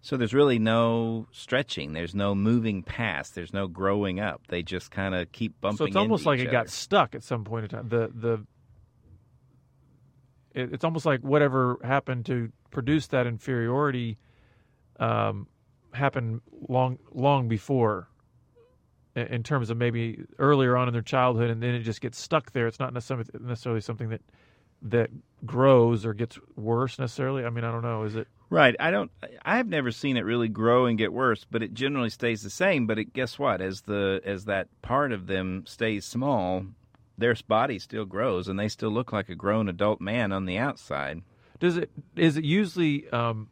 So 0.00 0.16
there's 0.16 0.34
really 0.34 0.58
no 0.58 1.26
stretching, 1.32 1.92
there's 1.92 2.14
no 2.14 2.34
moving 2.34 2.82
past, 2.82 3.34
there's 3.34 3.52
no 3.52 3.66
growing 3.66 4.20
up. 4.20 4.42
They 4.48 4.62
just 4.62 4.90
kind 4.90 5.14
of 5.14 5.32
keep 5.32 5.60
bumping 5.60 5.78
So 5.78 5.84
it's 5.86 5.96
almost 5.96 6.24
like 6.24 6.38
it 6.40 6.50
got 6.50 6.68
stuck 6.68 7.14
at 7.14 7.24
some 7.24 7.44
point 7.44 7.64
in 7.64 7.70
time. 7.70 7.88
The 7.88 8.10
the 8.14 8.46
it, 10.54 10.72
it's 10.72 10.84
almost 10.84 11.04
like 11.04 11.20
whatever 11.20 11.78
happened 11.82 12.26
to 12.26 12.52
produce 12.70 13.08
that 13.08 13.26
inferiority 13.26 14.18
um, 15.00 15.46
happened 15.92 16.40
long 16.68 16.98
long 17.12 17.48
before. 17.48 18.08
In 19.14 19.42
terms 19.42 19.68
of 19.68 19.76
maybe 19.76 20.22
earlier 20.38 20.76
on 20.76 20.86
in 20.86 20.92
their 20.92 21.02
childhood, 21.02 21.50
and 21.50 21.60
then 21.60 21.74
it 21.74 21.80
just 21.80 22.00
gets 22.00 22.20
stuck 22.20 22.52
there. 22.52 22.68
It's 22.68 22.78
not 22.78 22.94
necessarily 22.94 23.24
necessarily 23.40 23.80
something 23.80 24.10
that 24.10 24.20
that 24.82 25.10
grows 25.44 26.06
or 26.06 26.14
gets 26.14 26.38
worse 26.56 26.98
necessarily. 26.98 27.44
I 27.44 27.50
mean, 27.50 27.64
I 27.64 27.72
don't 27.72 27.82
know. 27.82 28.04
Is 28.04 28.14
it? 28.14 28.28
Right. 28.50 28.76
I 28.78 28.90
don't. 28.90 29.10
I 29.44 29.56
have 29.56 29.68
never 29.68 29.90
seen 29.90 30.16
it 30.16 30.24
really 30.24 30.48
grow 30.48 30.86
and 30.86 30.96
get 30.96 31.12
worse, 31.12 31.44
but 31.50 31.62
it 31.62 31.74
generally 31.74 32.10
stays 32.10 32.42
the 32.42 32.50
same. 32.50 32.86
But 32.86 32.98
it, 32.98 33.12
guess 33.12 33.38
what? 33.38 33.60
As 33.60 33.82
the 33.82 34.20
as 34.24 34.44
that 34.44 34.68
part 34.82 35.12
of 35.12 35.26
them 35.26 35.64
stays 35.66 36.04
small, 36.04 36.66
their 37.16 37.34
body 37.46 37.78
still 37.78 38.04
grows, 38.04 38.48
and 38.48 38.58
they 38.58 38.68
still 38.68 38.90
look 38.90 39.12
like 39.12 39.28
a 39.28 39.34
grown 39.34 39.68
adult 39.68 40.00
man 40.00 40.32
on 40.32 40.46
the 40.46 40.58
outside. 40.58 41.22
Does 41.60 41.76
it 41.76 41.90
is 42.16 42.36
it 42.36 42.44
usually 42.44 43.08
um, 43.10 43.48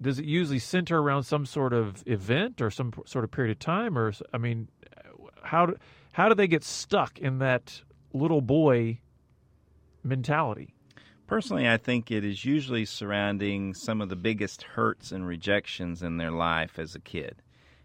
does 0.00 0.18
it 0.18 0.24
usually 0.24 0.58
center 0.58 1.00
around 1.00 1.24
some 1.24 1.44
sort 1.44 1.72
of 1.72 2.02
event 2.06 2.60
or 2.60 2.70
some 2.70 2.92
sort 3.06 3.24
of 3.24 3.30
period 3.30 3.50
of 3.50 3.58
time 3.58 3.98
or 3.98 4.12
i 4.32 4.38
mean 4.38 4.68
how 5.42 5.66
do, 5.66 5.76
how 6.12 6.28
do 6.28 6.34
they 6.34 6.46
get 6.46 6.64
stuck 6.64 7.18
in 7.18 7.38
that 7.38 7.82
little 8.12 8.40
boy 8.40 9.00
mentality? 10.02 10.74
Personally, 11.26 11.68
I 11.68 11.76
think 11.76 12.10
it 12.10 12.24
is 12.24 12.44
usually 12.44 12.86
surrounding 12.86 13.74
some 13.74 14.00
of 14.00 14.08
the 14.08 14.16
biggest 14.16 14.62
hurts 14.62 15.12
and 15.12 15.26
rejections 15.26 16.02
in 16.02 16.16
their 16.16 16.30
life 16.30 16.78
as 16.78 16.94
a 16.94 17.00
kid. 17.00 17.42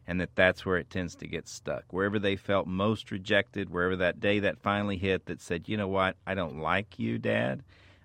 And 0.08 0.20
that 0.20 0.36
that's 0.36 0.66
where 0.66 0.78
it 0.78 0.90
tends 0.90 1.16
to 1.16 1.28
get 1.28 1.48
stuck. 1.48 1.86
Wherever 1.92 2.20
they 2.20 2.36
felt 2.36 2.68
most 2.68 3.12
rejected, 3.12 3.70
wherever 3.70 3.96
that 3.98 4.20
day 4.20 4.40
that 4.40 4.62
finally 4.62 4.98
hit 4.98 5.26
that 5.26 5.42
said, 5.42 5.70
you 5.70 5.78
know 5.78 5.88
what, 5.88 6.18
I 6.28 6.36
don't 6.36 6.60
like 6.60 7.00
you, 7.00 7.18
Dad. 7.18 7.64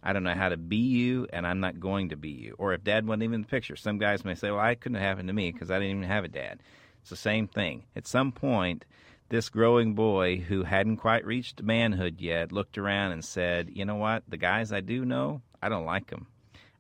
I 0.09 0.15
don't 0.15 0.23
know 0.23 0.33
how 0.33 0.49
to 0.49 0.57
be 0.57 0.79
you, 0.79 1.27
and 1.35 1.47
I'm 1.47 1.61
not 1.61 1.81
going 1.81 2.09
to 2.09 2.17
be 2.17 2.31
you. 2.31 2.55
Or 2.57 2.73
if 2.73 2.83
Dad 2.83 3.07
wasn't 3.07 3.25
even 3.25 3.35
in 3.35 3.41
the 3.43 3.47
picture. 3.47 3.77
Some 3.77 3.99
guys 3.99 4.25
may 4.25 4.35
say, 4.35 4.51
well, 4.51 4.59
I 4.59 4.75
couldn't 4.75 4.97
have 4.97 5.07
happened 5.07 5.29
to 5.29 5.35
me 5.35 5.53
because 5.53 5.71
I 5.71 5.75
didn't 5.75 5.99
even 5.99 6.09
have 6.09 6.25
a 6.25 6.29
dad. 6.29 6.61
It's 7.03 7.11
the 7.11 7.17
same 7.17 7.47
thing. 7.47 7.85
At 7.95 8.07
some 8.07 8.33
point, 8.33 8.87
this 9.29 9.51
growing 9.51 9.93
boy 9.93 10.39
who 10.39 10.63
hadn't 10.63 10.97
quite 10.97 11.27
reached 11.27 11.63
manhood 11.63 12.23
yet 12.23 12.53
looked 12.53 12.79
around 12.79 13.13
and 13.13 13.23
said, 13.23 13.69
You 13.75 13.85
know 13.85 13.97
what? 13.97 14.23
The 14.27 14.39
guys 14.39 14.73
I 14.73 14.81
do 14.81 15.05
know, 15.05 15.43
I 15.61 15.69
don't 15.69 15.85
like 15.85 16.09
them. 16.09 16.29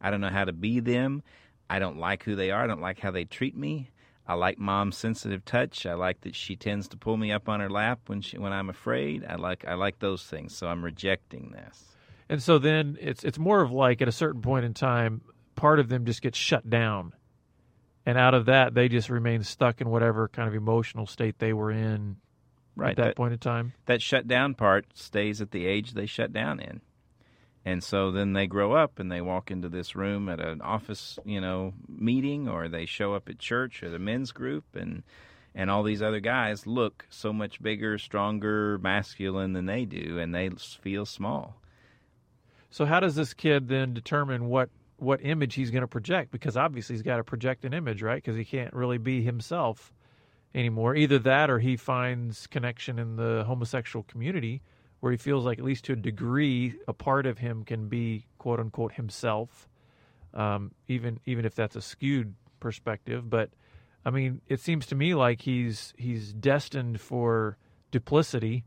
I 0.00 0.10
don't 0.10 0.22
know 0.22 0.30
how 0.30 0.46
to 0.46 0.54
be 0.54 0.80
them. 0.80 1.22
I 1.68 1.80
don't 1.80 1.98
like 1.98 2.22
who 2.22 2.34
they 2.34 2.50
are. 2.50 2.64
I 2.64 2.66
don't 2.66 2.80
like 2.80 2.98
how 2.98 3.10
they 3.10 3.26
treat 3.26 3.54
me. 3.54 3.90
I 4.26 4.36
like 4.36 4.58
mom's 4.58 4.96
sensitive 4.96 5.44
touch. 5.44 5.84
I 5.84 5.92
like 5.92 6.22
that 6.22 6.34
she 6.34 6.56
tends 6.56 6.88
to 6.88 6.96
pull 6.96 7.18
me 7.18 7.30
up 7.30 7.46
on 7.46 7.60
her 7.60 7.68
lap 7.68 8.00
when 8.06 8.22
she 8.22 8.38
when 8.38 8.54
I'm 8.54 8.70
afraid. 8.70 9.22
I 9.28 9.34
like 9.34 9.66
I 9.68 9.74
like 9.74 9.98
those 9.98 10.24
things. 10.24 10.56
So 10.56 10.66
I'm 10.66 10.82
rejecting 10.82 11.50
this. 11.50 11.94
And 12.28 12.42
so 12.42 12.58
then 12.58 12.98
it's 13.00 13.24
it's 13.24 13.38
more 13.38 13.60
of 13.62 13.70
like 13.72 14.02
at 14.02 14.08
a 14.08 14.12
certain 14.12 14.42
point 14.42 14.64
in 14.64 14.74
time, 14.74 15.22
part 15.54 15.78
of 15.80 15.88
them 15.88 16.04
just 16.04 16.20
gets 16.22 16.36
shut 16.38 16.68
down, 16.68 17.12
and 18.04 18.18
out 18.18 18.34
of 18.34 18.46
that 18.46 18.74
they 18.74 18.88
just 18.88 19.08
remain 19.08 19.42
stuck 19.42 19.80
in 19.80 19.88
whatever 19.88 20.28
kind 20.28 20.48
of 20.48 20.54
emotional 20.54 21.06
state 21.06 21.38
they 21.38 21.52
were 21.52 21.70
in 21.70 22.16
Right. 22.76 22.90
at 22.90 22.96
that, 22.96 23.02
that- 23.06 23.16
point 23.16 23.32
in 23.32 23.38
time. 23.40 23.72
that 23.86 24.02
shutdown 24.02 24.54
part 24.54 24.86
stays 24.96 25.40
at 25.40 25.50
the 25.50 25.66
age 25.66 25.92
they 25.94 26.06
shut 26.06 26.32
down 26.32 26.60
in. 26.60 26.80
And 27.64 27.82
so 27.82 28.12
then 28.12 28.34
they 28.34 28.46
grow 28.46 28.72
up 28.72 28.98
and 29.00 29.10
they 29.10 29.20
walk 29.20 29.50
into 29.50 29.68
this 29.68 29.96
room 29.96 30.28
at 30.28 30.38
an 30.40 30.62
office, 30.62 31.18
you 31.24 31.40
know, 31.40 31.74
meeting 31.88 32.48
or 32.48 32.68
they 32.68 32.86
show 32.86 33.14
up 33.14 33.28
at 33.28 33.38
church 33.40 33.82
or 33.82 33.90
the 33.90 33.98
men's 33.98 34.32
group 34.32 34.64
and 34.76 35.02
and 35.54 35.70
all 35.70 35.82
these 35.82 36.00
other 36.02 36.20
guys 36.20 36.66
look 36.68 37.06
so 37.10 37.32
much 37.32 37.60
bigger, 37.60 37.98
stronger, 37.98 38.78
masculine 38.78 39.54
than 39.54 39.66
they 39.66 39.84
do 39.84 40.18
and 40.18 40.32
they 40.34 40.48
feel 40.50 41.04
small. 41.04 41.60
So 42.70 42.84
how 42.84 43.00
does 43.00 43.14
this 43.14 43.34
kid 43.34 43.68
then 43.68 43.94
determine 43.94 44.48
what 44.48 44.70
what 44.98 45.24
image 45.24 45.54
he's 45.54 45.70
going 45.70 45.82
to 45.82 45.88
project? 45.88 46.32
Because 46.32 46.56
obviously 46.56 46.94
he's 46.94 47.02
got 47.02 47.18
to 47.18 47.24
project 47.24 47.64
an 47.64 47.72
image, 47.72 48.02
right? 48.02 48.16
Because 48.16 48.36
he 48.36 48.44
can't 48.44 48.74
really 48.74 48.98
be 48.98 49.22
himself 49.22 49.92
anymore. 50.54 50.96
Either 50.96 51.20
that, 51.20 51.50
or 51.50 51.60
he 51.60 51.76
finds 51.76 52.48
connection 52.48 52.98
in 52.98 53.14
the 53.14 53.44
homosexual 53.46 54.02
community, 54.04 54.60
where 55.00 55.12
he 55.12 55.18
feels 55.18 55.44
like 55.44 55.58
at 55.58 55.64
least 55.64 55.84
to 55.84 55.92
a 55.92 55.96
degree, 55.96 56.74
a 56.88 56.92
part 56.92 57.26
of 57.26 57.38
him 57.38 57.62
can 57.62 57.88
be 57.88 58.26
quote 58.38 58.58
unquote 58.58 58.92
himself, 58.92 59.68
um, 60.34 60.72
even 60.88 61.20
even 61.26 61.44
if 61.44 61.54
that's 61.54 61.76
a 61.76 61.82
skewed 61.82 62.34
perspective. 62.60 63.30
But 63.30 63.50
I 64.04 64.10
mean, 64.10 64.40
it 64.48 64.60
seems 64.60 64.86
to 64.86 64.94
me 64.94 65.14
like 65.14 65.42
he's 65.42 65.94
he's 65.96 66.32
destined 66.32 67.00
for 67.00 67.56
duplicity 67.90 68.64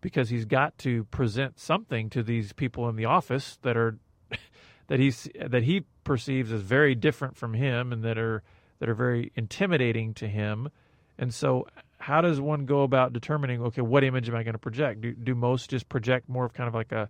because 0.00 0.30
he's 0.30 0.44
got 0.44 0.76
to 0.78 1.04
present 1.04 1.58
something 1.58 2.10
to 2.10 2.22
these 2.22 2.52
people 2.52 2.88
in 2.88 2.96
the 2.96 3.04
office 3.04 3.58
that 3.62 3.76
are 3.76 3.98
that 4.88 4.98
he's 4.98 5.28
that 5.34 5.62
he 5.62 5.84
perceives 6.04 6.52
as 6.52 6.62
very 6.62 6.94
different 6.94 7.36
from 7.36 7.54
him 7.54 7.92
and 7.92 8.02
that 8.02 8.18
are 8.18 8.42
that 8.78 8.88
are 8.88 8.94
very 8.94 9.32
intimidating 9.34 10.14
to 10.14 10.26
him. 10.26 10.68
And 11.18 11.32
so 11.34 11.66
how 11.98 12.22
does 12.22 12.40
one 12.40 12.64
go 12.64 12.82
about 12.82 13.12
determining 13.12 13.62
okay 13.62 13.82
what 13.82 14.04
image 14.04 14.28
am 14.28 14.34
I 14.34 14.42
going 14.42 14.54
to 14.54 14.58
project? 14.58 15.02
Do 15.02 15.12
do 15.12 15.34
most 15.34 15.70
just 15.70 15.88
project 15.88 16.28
more 16.28 16.44
of 16.44 16.52
kind 16.52 16.68
of 16.68 16.74
like 16.74 16.92
a 16.92 17.08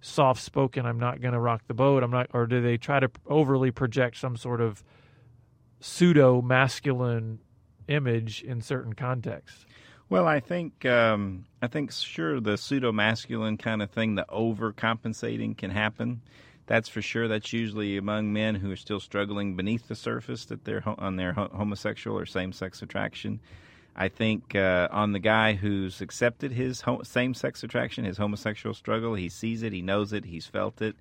soft 0.00 0.42
spoken 0.42 0.84
I'm 0.84 0.98
not 0.98 1.20
going 1.20 1.34
to 1.34 1.40
rock 1.40 1.62
the 1.68 1.74
boat, 1.74 2.02
I'm 2.02 2.10
not 2.10 2.28
or 2.34 2.46
do 2.46 2.60
they 2.60 2.76
try 2.76 3.00
to 3.00 3.10
overly 3.26 3.70
project 3.70 4.16
some 4.16 4.36
sort 4.36 4.60
of 4.60 4.82
pseudo 5.80 6.42
masculine 6.42 7.38
image 7.88 8.42
in 8.42 8.60
certain 8.60 8.94
contexts? 8.94 9.64
Well, 10.12 10.26
I 10.26 10.40
think 10.40 10.84
um, 10.84 11.46
I 11.62 11.68
think 11.68 11.90
sure 11.90 12.38
the 12.38 12.58
pseudo 12.58 12.92
masculine 12.92 13.56
kind 13.56 13.80
of 13.80 13.90
thing, 13.90 14.14
the 14.14 14.26
overcompensating 14.28 15.56
can 15.56 15.70
happen. 15.70 16.20
That's 16.66 16.90
for 16.90 17.00
sure. 17.00 17.28
That's 17.28 17.54
usually 17.54 17.96
among 17.96 18.30
men 18.30 18.56
who 18.56 18.70
are 18.70 18.76
still 18.76 19.00
struggling 19.00 19.56
beneath 19.56 19.88
the 19.88 19.94
surface 19.94 20.44
that 20.44 20.66
they're 20.66 20.82
on 20.86 21.16
their 21.16 21.32
ho- 21.32 21.48
homosexual 21.54 22.18
or 22.18 22.26
same 22.26 22.52
sex 22.52 22.82
attraction. 22.82 23.40
I 23.96 24.08
think 24.08 24.54
uh, 24.54 24.88
on 24.90 25.12
the 25.12 25.18
guy 25.18 25.54
who's 25.54 26.02
accepted 26.02 26.52
his 26.52 26.82
ho- 26.82 27.02
same 27.04 27.32
sex 27.32 27.62
attraction, 27.62 28.04
his 28.04 28.18
homosexual 28.18 28.74
struggle, 28.74 29.14
he 29.14 29.30
sees 29.30 29.62
it, 29.62 29.72
he 29.72 29.80
knows 29.80 30.12
it, 30.12 30.26
he's 30.26 30.44
felt 30.44 30.82
it. 30.82 30.94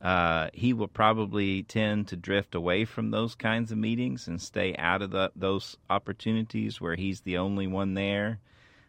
Uh, 0.00 0.48
he 0.54 0.72
will 0.72 0.88
probably 0.88 1.64
tend 1.64 2.08
to 2.08 2.16
drift 2.16 2.54
away 2.54 2.86
from 2.86 3.10
those 3.10 3.34
kinds 3.34 3.70
of 3.70 3.76
meetings 3.76 4.26
and 4.26 4.40
stay 4.40 4.74
out 4.78 5.02
of 5.02 5.10
the, 5.10 5.30
those 5.36 5.76
opportunities 5.90 6.80
where 6.80 6.94
he's 6.94 7.20
the 7.20 7.36
only 7.36 7.66
one 7.66 7.92
there 7.92 8.40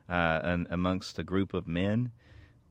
uh, 0.10 0.42
and 0.44 0.68
amongst 0.70 1.20
a 1.20 1.24
group 1.24 1.54
of 1.54 1.68
men. 1.68 2.12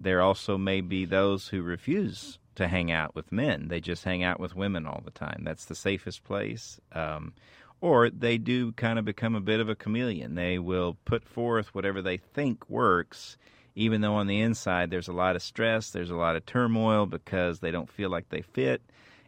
There 0.00 0.20
also 0.20 0.58
may 0.58 0.80
be 0.80 1.04
those 1.04 1.48
who 1.48 1.62
refuse 1.62 2.38
to 2.56 2.68
hang 2.68 2.92
out 2.92 3.14
with 3.14 3.32
men. 3.32 3.68
They 3.68 3.80
just 3.80 4.04
hang 4.04 4.22
out 4.22 4.38
with 4.38 4.54
women 4.54 4.86
all 4.86 5.02
the 5.04 5.10
time. 5.10 5.42
That's 5.44 5.64
the 5.64 5.74
safest 5.74 6.24
place. 6.24 6.80
Um, 6.92 7.34
or 7.80 8.08
they 8.10 8.38
do 8.38 8.72
kind 8.72 8.98
of 8.98 9.04
become 9.04 9.34
a 9.34 9.40
bit 9.40 9.60
of 9.60 9.68
a 9.68 9.74
chameleon. 9.74 10.34
They 10.34 10.58
will 10.58 10.96
put 11.04 11.24
forth 11.24 11.74
whatever 11.74 12.00
they 12.00 12.16
think 12.16 12.68
works, 12.70 13.36
even 13.74 14.00
though 14.00 14.14
on 14.14 14.26
the 14.26 14.40
inside 14.40 14.90
there's 14.90 15.08
a 15.08 15.12
lot 15.12 15.36
of 15.36 15.42
stress, 15.42 15.90
there's 15.90 16.10
a 16.10 16.16
lot 16.16 16.36
of 16.36 16.46
turmoil 16.46 17.06
because 17.06 17.60
they 17.60 17.70
don't 17.70 17.90
feel 17.90 18.10
like 18.10 18.28
they 18.28 18.42
fit. 18.42 18.80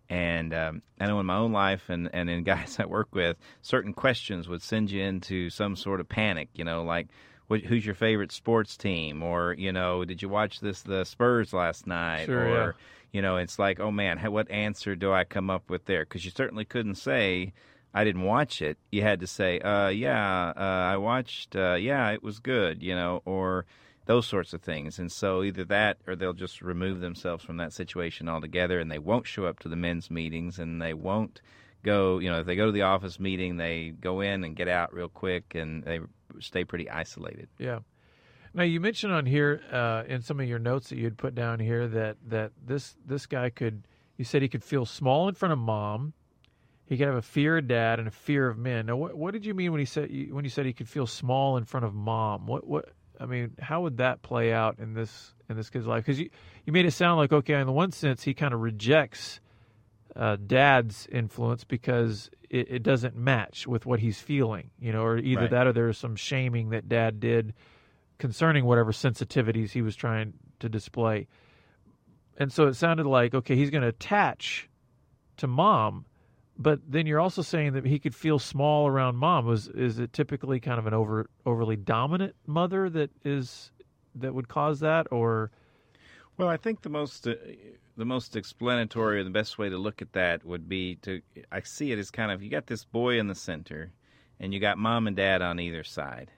And 0.09 0.55
um, 0.55 0.83
I 1.01 1.07
know 1.07 1.19
in 1.19 1.27
my 1.27 1.37
own 1.37 1.53
life 1.53 1.91
and, 1.91 2.09
and 2.13 2.31
in 2.31 2.45
guys 2.45 2.79
I 2.79 2.87
work 2.87 3.15
with, 3.15 3.37
certain 3.63 3.93
questions 3.93 4.49
would 4.49 4.63
send 4.63 4.91
you 4.91 5.03
into 5.03 5.51
some 5.51 5.77
sort 5.77 6.01
of 6.01 6.09
panic, 6.09 6.49
you 6.55 6.65
know, 6.65 6.85
like, 6.85 7.09
who's 7.49 7.87
your 7.87 7.95
favorite 7.95 8.33
sports 8.33 8.77
team? 8.77 9.23
Or, 9.23 9.55
you 9.57 9.73
know, 9.73 10.05
did 10.05 10.23
you 10.23 10.29
watch 10.29 10.61
this, 10.61 10.83
the 10.83 11.05
Spurs 11.05 11.53
last 11.53 11.87
night? 11.87 12.27
Sure, 12.27 12.47
or, 12.47 12.65
yeah. 12.67 12.73
you 13.13 13.23
know, 13.23 13.37
it's 13.37 13.59
like, 13.59 13.81
oh 13.81 13.91
man, 13.91 14.19
what 14.33 14.51
answer 14.51 14.97
do 14.97 15.13
I 15.13 15.25
come 15.25 15.51
up 15.51 15.71
with 15.71 15.85
there? 15.85 16.05
Because 16.05 16.25
you 16.25 16.31
certainly 16.31 16.65
couldn't 16.65 16.97
say, 16.97 17.53
I 17.95 18.05
didn't 18.05 18.23
watch 18.23 18.61
it. 18.61 18.79
You 18.91 19.03
had 19.03 19.21
to 19.21 19.27
say, 19.27 19.59
uh, 19.61 19.89
yeah, 19.89 20.53
uh, 20.57 20.61
I 20.61 20.97
watched, 20.99 21.57
uh, 21.57 21.75
yeah, 21.75 22.11
it 22.11 22.23
was 22.23 22.41
good, 22.41 22.83
you 22.83 22.95
know, 22.95 23.23
or 23.25 23.65
those 24.07 24.27
sorts 24.27 24.53
of 24.53 24.63
things. 24.63 24.99
And 24.99 25.11
so 25.11 25.43
either 25.43 25.65
that 25.65 25.99
or 26.07 26.15
they'll 26.15 26.33
just 26.33 26.63
remove 26.63 27.01
themselves 27.01 27.45
from 27.45 27.57
that 27.57 27.73
situation 27.73 28.29
altogether 28.29 28.79
and 28.81 28.91
they 28.91 28.99
won't 28.99 29.27
show 29.27 29.47
up 29.47 29.61
to 29.61 29.69
the 29.69 29.77
men's 29.77 30.11
meetings 30.11 30.59
and 30.59 30.81
they 30.81 30.95
won't 30.95 31.41
go, 31.83 32.19
you 32.19 32.31
know, 32.31 32.41
if 32.41 32.47
they 32.47 32.57
go 32.57 32.67
to 32.67 32.73
the 32.73 32.83
office 32.83 33.19
meeting, 33.19 33.57
they 33.57 33.95
go 34.01 34.21
in 34.21 34.45
and 34.45 34.57
get 34.57 34.69
out 34.69 34.93
real 34.93 35.09
quick 35.09 35.55
and 35.55 35.83
they 35.85 36.01
stay 36.41 36.65
pretty 36.65 36.89
isolated. 36.91 37.49
Yeah. 37.59 37.81
Now 38.55 38.63
you 38.63 38.81
mentioned 38.81 39.13
on 39.13 39.27
here 39.27 39.61
uh, 39.71 40.05
in 40.09 40.23
some 40.23 40.41
of 40.41 40.49
your 40.49 40.59
notes 40.59 40.89
that 40.89 40.97
you 40.97 41.05
had 41.05 41.19
put 41.19 41.35
down 41.35 41.61
here 41.61 41.87
that 41.89 42.17
that 42.29 42.53
this 42.65 42.97
this 43.05 43.27
guy 43.27 43.51
could. 43.51 43.87
You 44.17 44.25
said 44.25 44.41
he 44.41 44.49
could 44.49 44.65
feel 44.65 44.87
small 44.87 45.29
in 45.29 45.35
front 45.35 45.53
of 45.53 45.59
mom. 45.59 46.15
He 46.87 46.97
could 46.97 47.07
have 47.07 47.17
a 47.17 47.23
fear 47.23 47.59
of 47.59 47.69
dad 47.69 47.99
and 47.99 48.09
a 48.09 48.13
fear 48.13 48.49
of 48.49 48.57
men. 48.57 48.87
Now, 48.87 48.97
what 48.97 49.15
what 49.15 49.33
did 49.33 49.45
you 49.45 49.53
mean 49.53 49.73
when 49.73 49.81
he 49.81 49.85
said 49.85 50.09
when 50.31 50.43
you 50.45 50.51
said 50.51 50.65
he 50.65 50.73
could 50.73 50.89
feel 50.89 51.07
small 51.07 51.59
in 51.59 51.65
front 51.65 51.85
of 51.85 51.95
mom? 51.95 52.47
What 52.47 52.67
what 52.67 52.89
I 53.21 53.27
mean, 53.27 53.53
how 53.59 53.83
would 53.83 53.99
that 53.99 54.23
play 54.23 54.53
out 54.53 54.79
in 54.79 54.95
this 54.95 55.35
in 55.49 55.57
this 55.57 55.71
kid's 55.71 55.87
life? 55.87 56.05
Because 56.05 56.21
you 56.21 56.31
you 56.65 56.73
made 56.73 56.87
it 56.87 56.93
sound 56.93 57.19
like 57.19 57.33
okay, 57.33 57.61
in 57.61 57.67
the 57.67 57.73
one 57.73 57.93
sense, 57.93 58.23
he 58.23 58.35
kind 58.35 58.55
of 58.55 58.61
rejects 58.61 59.41
uh, 60.17 60.37
dad's 60.47 61.07
influence 61.13 61.65
because 61.65 62.31
it, 62.49 62.71
it, 62.71 62.83
doesn't 62.83 63.17
match 63.17 63.67
with 63.67 63.85
what 63.85 64.01
he's 64.01 64.19
feeling, 64.19 64.71
you 64.79 64.93
know, 64.93 65.03
or 65.03 65.19
either 65.19 65.43
right. 65.43 65.51
that 65.51 65.67
or 65.67 65.73
there's 65.73 65.99
some 65.99 66.17
shaming 66.17 66.71
that 66.71 66.89
dad 66.89 67.21
did 67.21 67.53
concerning 68.19 68.65
whatever 68.65 68.93
sensitivities 68.93 69.71
he 69.71 69.83
was 69.83 69.95
trying 69.95 70.33
to 70.61 70.69
display. 70.69 71.27
And 72.39 72.51
so 72.51 72.67
it 72.67 72.75
sounded 72.75 73.07
like 73.07 73.35
okay, 73.35 73.57
he's 73.57 73.71
going 73.71 73.83
to 73.83 73.89
attach 73.89 74.69
to 75.39 75.47
mom, 75.47 76.07
but 76.59 76.81
then 76.89 77.07
you're 77.07 77.21
also 77.21 77.43
saying 77.43 77.75
that 77.75 77.85
he 77.85 77.99
could 77.99 78.15
feel 78.15 78.39
small 78.39 78.87
around 78.87 79.17
mom. 79.17 79.45
Was 79.45 79.69
is 79.69 79.99
it 79.99 80.13
typically 80.13 80.61
kind 80.61 80.79
of 80.79 80.87
an 80.87 80.95
over 80.95 81.29
overly 81.45 81.77
dominant 81.77 82.35
mother 82.47 82.89
that 82.91 83.11
is 83.25 83.71
that 84.15 84.35
would 84.35 84.49
cause 84.49 84.81
that, 84.81 85.07
or? 85.11 85.51
Well, 86.39 86.49
I 86.49 86.59
think 86.59 86.83
the 86.83 86.91
most 86.91 87.27
uh, 87.27 87.35
the 87.97 88.05
most 88.05 88.37
explanatory 88.37 89.21
or 89.21 89.25
the 89.25 89.31
best 89.31 89.59
way 89.59 89.69
to 89.69 89.79
look 89.79 90.03
at 90.03 90.13
that 90.13 90.45
would 90.45 90.69
be 90.69 90.97
to 91.03 91.21
I 91.51 91.61
see 91.63 91.93
it 91.93 91.99
as 91.99 92.11
kind 92.11 92.31
of 92.31 92.43
you 92.43 92.51
got 92.51 92.67
this 92.67 92.85
boy 92.85 93.19
in 93.19 93.27
the 93.29 93.35
center, 93.35 93.93
and 94.41 94.53
you 94.53 94.61
got 94.61 94.79
mom 94.79 95.07
and 95.07 95.17
dad 95.17 95.43
on 95.43 95.59
either 95.61 95.83
side, 95.85 96.31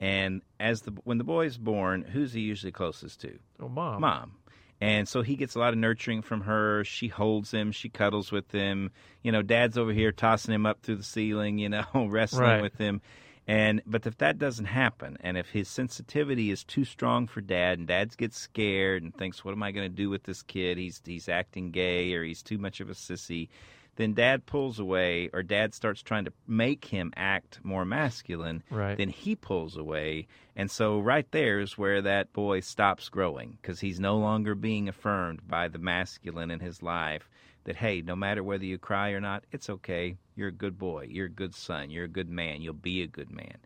and 0.00 0.42
as 0.60 0.82
the 0.82 0.92
when 1.04 1.18
the 1.18 1.24
boy's 1.24 1.56
born, 1.56 2.02
who's 2.02 2.32
he 2.32 2.40
usually 2.40 2.72
closest 2.72 3.20
to? 3.22 3.38
Oh, 3.60 3.68
mom. 3.68 4.00
Mom. 4.00 4.32
And 4.80 5.08
so 5.08 5.22
he 5.22 5.34
gets 5.34 5.56
a 5.56 5.58
lot 5.58 5.72
of 5.72 5.78
nurturing 5.80 6.22
from 6.22 6.42
her. 6.42 6.84
She 6.84 7.08
holds 7.08 7.50
him. 7.50 7.72
She 7.72 7.88
cuddles 7.88 8.30
with 8.30 8.52
him. 8.52 8.92
You 9.24 9.32
know, 9.32 9.42
dad's 9.42 9.76
over 9.76 9.92
here 9.92 10.12
tossing 10.12 10.54
him 10.54 10.66
up 10.66 10.82
through 10.82 10.96
the 10.96 11.02
ceiling, 11.02 11.58
you 11.58 11.68
know, 11.68 11.84
wrestling 12.08 12.42
Right. 12.44 12.62
with 12.62 12.78
him. 12.78 13.00
And 13.48 13.80
but 13.86 14.06
if 14.06 14.18
that 14.18 14.38
doesn't 14.38 14.66
happen, 14.66 15.16
and 15.20 15.38
if 15.38 15.48
his 15.48 15.68
sensitivity 15.68 16.50
is 16.50 16.64
too 16.64 16.84
strong 16.84 17.26
for 17.26 17.40
dad, 17.40 17.78
and 17.78 17.88
dad 17.88 18.14
gets 18.18 18.38
scared 18.38 19.02
and 19.02 19.14
thinks, 19.14 19.42
"What 19.42 19.52
am 19.52 19.62
I 19.62 19.72
going 19.72 19.90
to 19.90 19.96
do 19.96 20.10
with 20.10 20.24
this 20.24 20.42
kid? 20.42 20.76
He's 20.76 21.00
he's 21.04 21.30
acting 21.30 21.70
gay, 21.70 22.12
or 22.12 22.22
he's 22.22 22.42
too 22.42 22.58
much 22.58 22.80
of 22.80 22.90
a 22.90 22.92
sissy," 22.92 23.48
then 23.96 24.12
dad 24.12 24.44
pulls 24.44 24.78
away, 24.78 25.30
or 25.32 25.42
dad 25.42 25.72
starts 25.72 26.02
trying 26.02 26.26
to 26.26 26.32
make 26.46 26.84
him 26.84 27.10
act 27.16 27.58
more 27.64 27.86
masculine. 27.86 28.62
Right. 28.70 28.98
Then 28.98 29.08
he 29.08 29.34
pulls 29.34 29.78
away, 29.78 30.26
and 30.54 30.70
so 30.70 31.00
right 31.00 31.28
there 31.30 31.58
is 31.58 31.78
where 31.78 32.02
that 32.02 32.34
boy 32.34 32.60
stops 32.60 33.08
growing 33.08 33.56
because 33.62 33.80
he's 33.80 33.98
no 33.98 34.18
longer 34.18 34.54
being 34.54 34.90
affirmed 34.90 35.48
by 35.48 35.68
the 35.68 35.78
masculine 35.78 36.50
in 36.50 36.60
his 36.60 36.82
life. 36.82 37.30
That 37.68 37.76
hey, 37.76 38.00
no 38.00 38.16
matter 38.16 38.42
whether 38.42 38.64
you 38.64 38.78
cry 38.78 39.10
or 39.10 39.20
not, 39.20 39.44
it's 39.52 39.68
okay. 39.68 40.16
You're 40.34 40.48
a 40.48 40.52
good 40.52 40.78
boy. 40.78 41.06
You're 41.10 41.26
a 41.26 41.28
good 41.28 41.54
son. 41.54 41.90
You're 41.90 42.06
a 42.06 42.08
good 42.08 42.30
man. 42.30 42.62
You'll 42.62 42.72
be 42.72 43.02
a 43.02 43.06
good 43.06 43.30
man. 43.30 43.58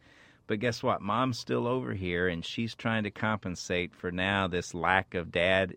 But 0.48 0.58
guess 0.58 0.82
what? 0.82 1.00
Mom's 1.00 1.38
still 1.38 1.68
over 1.68 1.94
here, 1.94 2.26
and 2.26 2.44
she's 2.44 2.74
trying 2.74 3.04
to 3.04 3.12
compensate 3.12 3.94
for 3.94 4.10
now 4.10 4.48
this 4.48 4.74
lack 4.74 5.14
of 5.14 5.30
dad 5.30 5.76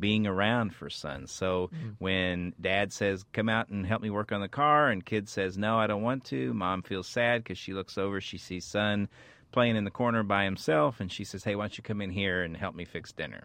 being 0.00 0.26
around 0.26 0.74
for 0.74 0.88
son. 0.88 1.26
So 1.26 1.68
mm-hmm. 1.68 1.90
when 1.98 2.54
dad 2.58 2.90
says, 2.90 3.26
"Come 3.34 3.50
out 3.50 3.68
and 3.68 3.84
help 3.84 4.00
me 4.00 4.08
work 4.08 4.32
on 4.32 4.40
the 4.40 4.48
car," 4.48 4.88
and 4.88 5.04
kid 5.04 5.28
says, 5.28 5.58
"No, 5.58 5.78
I 5.78 5.86
don't 5.86 6.00
want 6.00 6.24
to," 6.24 6.54
mom 6.54 6.80
feels 6.80 7.06
sad 7.06 7.44
because 7.44 7.58
she 7.58 7.74
looks 7.74 7.98
over, 7.98 8.18
she 8.18 8.38
sees 8.38 8.64
son 8.64 9.10
playing 9.52 9.76
in 9.76 9.84
the 9.84 9.90
corner 9.90 10.22
by 10.22 10.44
himself, 10.44 11.00
and 11.00 11.12
she 11.12 11.22
says, 11.22 11.44
"Hey, 11.44 11.54
why 11.54 11.64
don't 11.64 11.76
you 11.76 11.84
come 11.84 12.00
in 12.00 12.12
here 12.12 12.42
and 12.42 12.56
help 12.56 12.74
me 12.74 12.86
fix 12.86 13.12
dinner?" 13.12 13.44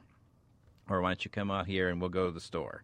Or 0.89 1.01
why 1.01 1.10
don't 1.10 1.25
you 1.25 1.30
come 1.32 1.51
out 1.51 1.68
here 1.68 1.89
and 1.89 2.00
we'll 2.00 2.10
go 2.10 2.27
to 2.27 2.32
the 2.32 2.39
store? 2.39 2.84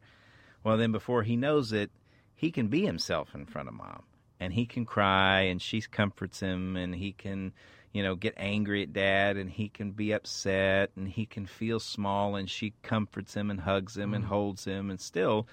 Well, 0.64 0.78
then 0.78 0.92
before 0.92 1.24
he 1.24 1.36
knows 1.36 1.72
it, 1.72 1.92
he 2.36 2.52
can 2.52 2.68
be 2.68 2.86
himself 2.86 3.36
in 3.36 3.46
front 3.46 3.68
of 3.68 3.76
mom. 3.76 4.04
And 4.40 4.54
he 4.54 4.66
can 4.66 4.86
cry 4.86 5.42
and 5.42 5.62
she 5.62 5.82
comforts 5.82 6.40
him 6.40 6.78
and 6.78 6.96
he 6.96 7.12
can, 7.12 7.52
you 7.92 8.02
know, 8.02 8.16
get 8.16 8.34
angry 8.38 8.84
at 8.84 8.94
dad 8.94 9.36
and 9.36 9.50
he 9.50 9.68
can 9.68 9.92
be 9.92 10.14
upset 10.14 10.92
and 10.96 11.08
he 11.08 11.26
can 11.26 11.46
feel 11.46 11.80
small 11.80 12.36
and 12.36 12.50
she 12.50 12.74
comforts 12.82 13.34
him 13.34 13.52
and 13.52 13.60
hugs 13.60 13.98
him 13.98 14.14
and 14.14 14.24
mm. 14.24 14.28
holds 14.30 14.66
him 14.66 14.90
and 14.90 15.02
still 15.02 15.48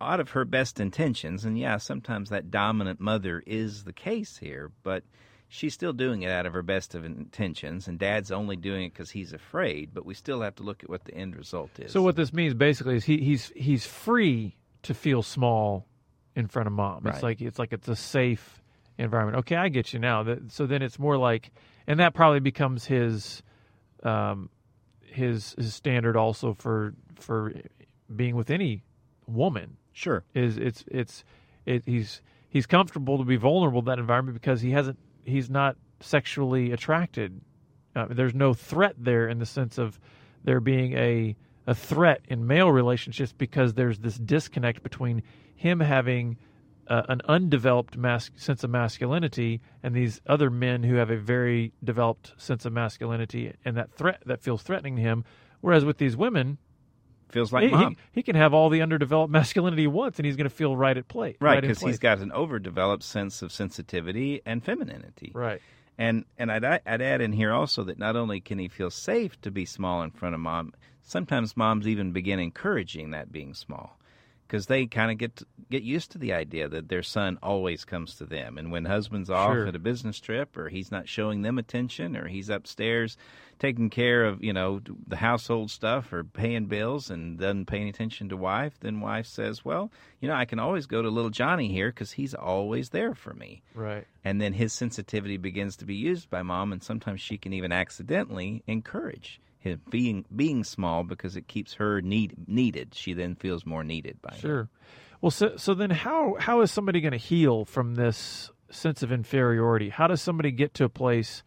out 0.00 0.20
of 0.20 0.30
her 0.30 0.44
best 0.44 0.80
intentions 0.80 1.44
and 1.44 1.58
yeah, 1.58 1.76
sometimes 1.76 2.30
that 2.30 2.50
dominant 2.50 3.00
mother 3.00 3.42
is 3.46 3.84
the 3.84 3.92
case 3.92 4.38
here, 4.38 4.70
but 4.82 5.04
she's 5.48 5.74
still 5.74 5.92
doing 5.92 6.22
it 6.22 6.30
out 6.30 6.46
of 6.46 6.52
her 6.52 6.62
best 6.62 6.94
of 6.94 7.04
intentions 7.04 7.88
and 7.88 7.98
dad's 7.98 8.30
only 8.30 8.56
doing 8.56 8.84
it 8.84 8.94
cuz 8.94 9.10
he's 9.10 9.32
afraid, 9.32 9.90
but 9.94 10.04
we 10.04 10.14
still 10.14 10.40
have 10.40 10.54
to 10.56 10.62
look 10.62 10.82
at 10.82 10.90
what 10.90 11.04
the 11.04 11.14
end 11.14 11.36
result 11.36 11.78
is. 11.78 11.92
So 11.92 12.02
what 12.02 12.16
this 12.16 12.32
means 12.32 12.54
basically 12.54 12.96
is 12.96 13.04
he, 13.04 13.18
he's 13.18 13.48
he's 13.56 13.86
free 13.86 14.56
to 14.82 14.94
feel 14.94 15.22
small 15.22 15.86
in 16.34 16.46
front 16.46 16.66
of 16.66 16.72
mom. 16.72 17.06
It's 17.06 17.22
like 17.22 17.40
it's 17.40 17.58
like 17.58 17.72
it's 17.72 17.88
a 17.88 17.96
safe 17.96 18.62
environment. 18.98 19.38
Okay, 19.38 19.56
I 19.56 19.68
get 19.68 19.92
you 19.92 19.98
now. 19.98 20.24
So 20.48 20.66
then 20.66 20.82
it's 20.82 20.98
more 20.98 21.16
like, 21.16 21.50
and 21.86 22.00
that 22.00 22.14
probably 22.14 22.40
becomes 22.40 22.86
his, 22.86 23.42
um, 24.02 24.50
his 25.02 25.54
his 25.56 25.74
standard 25.74 26.16
also 26.16 26.54
for 26.54 26.94
for 27.16 27.52
being 28.14 28.36
with 28.36 28.50
any 28.50 28.84
woman 29.26 29.76
Sure. 29.92 30.24
is 30.34 30.58
it's 30.58 30.84
it's 30.88 31.24
it, 31.64 31.82
he's 31.86 32.20
he's 32.48 32.66
comfortable 32.66 33.18
to 33.18 33.24
be 33.24 33.36
vulnerable 33.36 33.80
in 33.80 33.86
that 33.86 33.98
environment 33.98 34.34
because 34.34 34.60
he 34.60 34.70
hasn't 34.70 34.98
he's 35.26 35.50
not 35.50 35.76
sexually 36.00 36.72
attracted. 36.72 37.40
Uh, 37.94 38.06
there's 38.10 38.34
no 38.34 38.54
threat 38.54 38.94
there 38.98 39.28
in 39.28 39.38
the 39.38 39.46
sense 39.46 39.78
of 39.78 39.98
there 40.44 40.60
being 40.60 40.92
a 40.94 41.36
a 41.66 41.74
threat 41.74 42.20
in 42.28 42.46
male 42.46 42.70
relationships 42.70 43.32
because 43.32 43.74
there's 43.74 43.98
this 43.98 44.16
disconnect 44.16 44.82
between 44.84 45.22
him 45.56 45.80
having 45.80 46.36
uh, 46.86 47.02
an 47.08 47.20
undeveloped 47.26 47.96
mas- 47.96 48.30
sense 48.36 48.62
of 48.62 48.70
masculinity 48.70 49.60
and 49.82 49.94
these 49.94 50.20
other 50.28 50.48
men 50.48 50.84
who 50.84 50.94
have 50.94 51.10
a 51.10 51.16
very 51.16 51.72
developed 51.82 52.32
sense 52.36 52.64
of 52.64 52.72
masculinity 52.72 53.52
and 53.64 53.76
that 53.76 53.90
threat 53.92 54.22
that 54.26 54.40
feels 54.40 54.62
threatening 54.62 54.94
to 54.94 55.02
him 55.02 55.24
whereas 55.60 55.84
with 55.84 55.98
these 55.98 56.16
women 56.16 56.58
Feels 57.28 57.52
like 57.52 57.64
he, 57.64 57.70
mom. 57.70 57.90
he, 57.90 58.20
he 58.20 58.22
can 58.22 58.36
have 58.36 58.54
all 58.54 58.68
the 58.68 58.82
underdeveloped 58.82 59.30
masculinity 59.32 59.82
he 59.82 59.88
wants, 59.88 60.18
and 60.18 60.26
he's 60.26 60.36
going 60.36 60.48
to 60.48 60.54
feel 60.54 60.76
right 60.76 60.96
at 60.96 61.08
play. 61.08 61.36
Right, 61.40 61.60
because 61.60 61.80
he's 61.80 61.98
got 61.98 62.18
an 62.18 62.32
overdeveloped 62.32 63.02
sense 63.02 63.42
of 63.42 63.52
sensitivity 63.52 64.42
and 64.46 64.64
femininity. 64.64 65.32
right. 65.34 65.60
And 65.98 66.26
and 66.36 66.52
I'd 66.52 66.62
I'd 66.62 67.00
add 67.00 67.22
in 67.22 67.32
here 67.32 67.52
also 67.52 67.82
that 67.84 67.98
not 67.98 68.16
only 68.16 68.38
can 68.40 68.58
he 68.58 68.68
feel 68.68 68.90
safe 68.90 69.40
to 69.40 69.50
be 69.50 69.64
small 69.64 70.02
in 70.02 70.10
front 70.10 70.34
of 70.34 70.40
mom, 70.42 70.74
sometimes 71.02 71.56
moms 71.56 71.88
even 71.88 72.12
begin 72.12 72.38
encouraging 72.38 73.12
that 73.12 73.32
being 73.32 73.54
small, 73.54 73.98
because 74.46 74.66
they 74.66 74.86
kind 74.86 75.10
of 75.10 75.18
get 75.18 75.42
get 75.70 75.82
used 75.82 76.12
to 76.12 76.18
the 76.18 76.32
idea 76.32 76.68
that 76.68 76.88
their 76.88 77.02
son 77.02 77.38
always 77.42 77.84
comes 77.84 78.14
to 78.16 78.24
them. 78.24 78.56
And 78.56 78.70
when 78.70 78.84
husband's 78.84 79.30
off 79.30 79.52
Sure. 79.52 79.66
at 79.66 79.74
a 79.74 79.80
business 79.80 80.20
trip, 80.20 80.56
or 80.56 80.68
he's 80.68 80.92
not 80.92 81.08
showing 81.08 81.42
them 81.42 81.58
attention, 81.58 82.16
or 82.16 82.28
he's 82.28 82.48
upstairs 82.48 83.16
taking 83.58 83.88
care 83.90 84.24
of 84.24 84.44
you 84.44 84.52
know 84.52 84.80
the 85.08 85.16
household 85.16 85.70
stuff 85.70 86.12
or 86.12 86.22
paying 86.22 86.66
bills 86.66 87.10
and 87.10 87.38
doesn't 87.38 87.66
pay 87.66 87.80
any 87.80 87.90
attention 87.90 88.28
to 88.28 88.36
wife, 88.36 88.78
then 88.80 89.00
wife 89.00 89.26
says, 89.26 89.64
"Well, 89.64 89.90
you 90.20 90.28
know, 90.28 90.34
I 90.34 90.44
can 90.44 90.58
always 90.58 90.86
go 90.86 91.02
to 91.02 91.08
little 91.08 91.30
Johnny 91.30 91.68
here 91.68 91.88
because 91.88 92.12
he's 92.12 92.34
always 92.34 92.90
there 92.90 93.14
for 93.14 93.34
me." 93.34 93.62
Right. 93.74 94.06
and 94.24 94.40
then 94.40 94.52
his 94.54 94.72
sensitivity 94.72 95.36
begins 95.36 95.76
to 95.76 95.84
be 95.84 95.94
used 95.94 96.28
by 96.30 96.42
mom 96.42 96.72
and 96.72 96.82
sometimes 96.82 97.20
she 97.20 97.38
can 97.38 97.52
even 97.52 97.70
accidentally 97.72 98.62
encourage 98.66 99.40
him 99.66 99.80
being 99.90 100.24
being 100.34 100.64
small 100.64 101.02
because 101.02 101.36
it 101.36 101.48
keeps 101.48 101.74
her 101.74 102.00
need, 102.00 102.48
needed 102.48 102.94
she 102.94 103.12
then 103.12 103.34
feels 103.34 103.66
more 103.66 103.84
needed 103.84 104.20
by 104.22 104.34
him. 104.34 104.40
Sure. 104.40 104.68
Well, 105.20 105.30
so 105.30 105.56
so 105.56 105.74
then 105.74 105.90
how 105.90 106.36
how 106.38 106.60
is 106.60 106.70
somebody 106.70 107.00
going 107.00 107.12
to 107.12 107.18
heal 107.18 107.64
from 107.64 107.94
this 107.94 108.50
sense 108.70 109.02
of 109.02 109.12
inferiority? 109.12 109.88
How 109.88 110.06
does 110.06 110.20
somebody 110.20 110.50
get 110.50 110.74
to 110.74 110.84
a 110.84 110.88
place? 110.88 111.42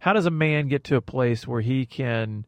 How 0.00 0.12
does 0.12 0.26
a 0.26 0.30
man 0.30 0.68
get 0.68 0.84
to 0.84 0.96
a 0.96 1.00
place 1.00 1.46
where 1.46 1.60
he 1.60 1.86
can 1.86 2.44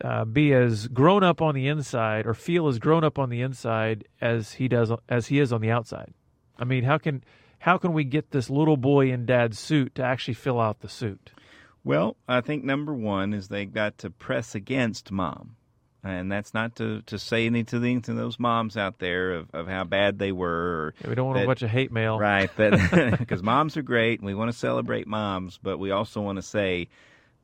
uh, 0.00 0.24
be 0.24 0.52
as 0.52 0.88
grown 0.88 1.22
up 1.22 1.40
on 1.40 1.54
the 1.54 1.68
inside 1.68 2.26
or 2.26 2.34
feel 2.34 2.68
as 2.68 2.78
grown 2.78 3.04
up 3.04 3.18
on 3.18 3.30
the 3.30 3.40
inside 3.40 4.04
as 4.20 4.52
he 4.52 4.68
does 4.68 4.92
as 5.08 5.28
he 5.28 5.38
is 5.38 5.52
on 5.52 5.60
the 5.60 5.70
outside? 5.70 6.12
I 6.58 6.64
mean, 6.64 6.84
how 6.84 6.98
can 6.98 7.22
how 7.60 7.78
can 7.78 7.92
we 7.92 8.04
get 8.04 8.32
this 8.32 8.50
little 8.50 8.76
boy 8.76 9.10
in 9.10 9.24
dad's 9.24 9.58
suit 9.58 9.94
to 9.94 10.02
actually 10.02 10.34
fill 10.34 10.60
out 10.60 10.80
the 10.80 10.88
suit? 10.88 11.30
Well 11.84 12.16
i 12.28 12.40
think 12.40 12.64
number 12.64 12.94
one 12.94 13.32
is 13.32 13.48
they 13.48 13.64
got 13.64 13.98
to 13.98 14.10
press 14.10 14.54
against 14.54 15.10
mom 15.10 15.56
and 16.04 16.32
that's 16.32 16.52
not 16.52 16.76
to, 16.76 17.02
to 17.02 17.18
say 17.18 17.46
anything 17.46 18.02
to 18.02 18.14
those 18.14 18.38
moms 18.38 18.76
out 18.76 18.98
there 18.98 19.32
of, 19.32 19.50
of 19.52 19.68
how 19.68 19.84
bad 19.84 20.18
they 20.18 20.32
were 20.32 20.48
or 20.48 20.94
We 21.06 21.14
don't 21.14 21.28
want 21.28 21.42
a 21.42 21.46
bunch 21.46 21.62
of 21.62 21.70
hate 21.70 21.92
mail. 21.92 22.18
Right, 22.18 22.50
because 22.56 23.42
moms 23.42 23.76
are 23.76 23.82
great, 23.82 24.18
and 24.18 24.26
we 24.26 24.34
want 24.34 24.50
to 24.50 24.58
celebrate 24.58 25.06
moms, 25.06 25.58
but 25.62 25.78
we 25.78 25.92
also 25.92 26.20
want 26.20 26.36
to 26.36 26.42
say, 26.42 26.88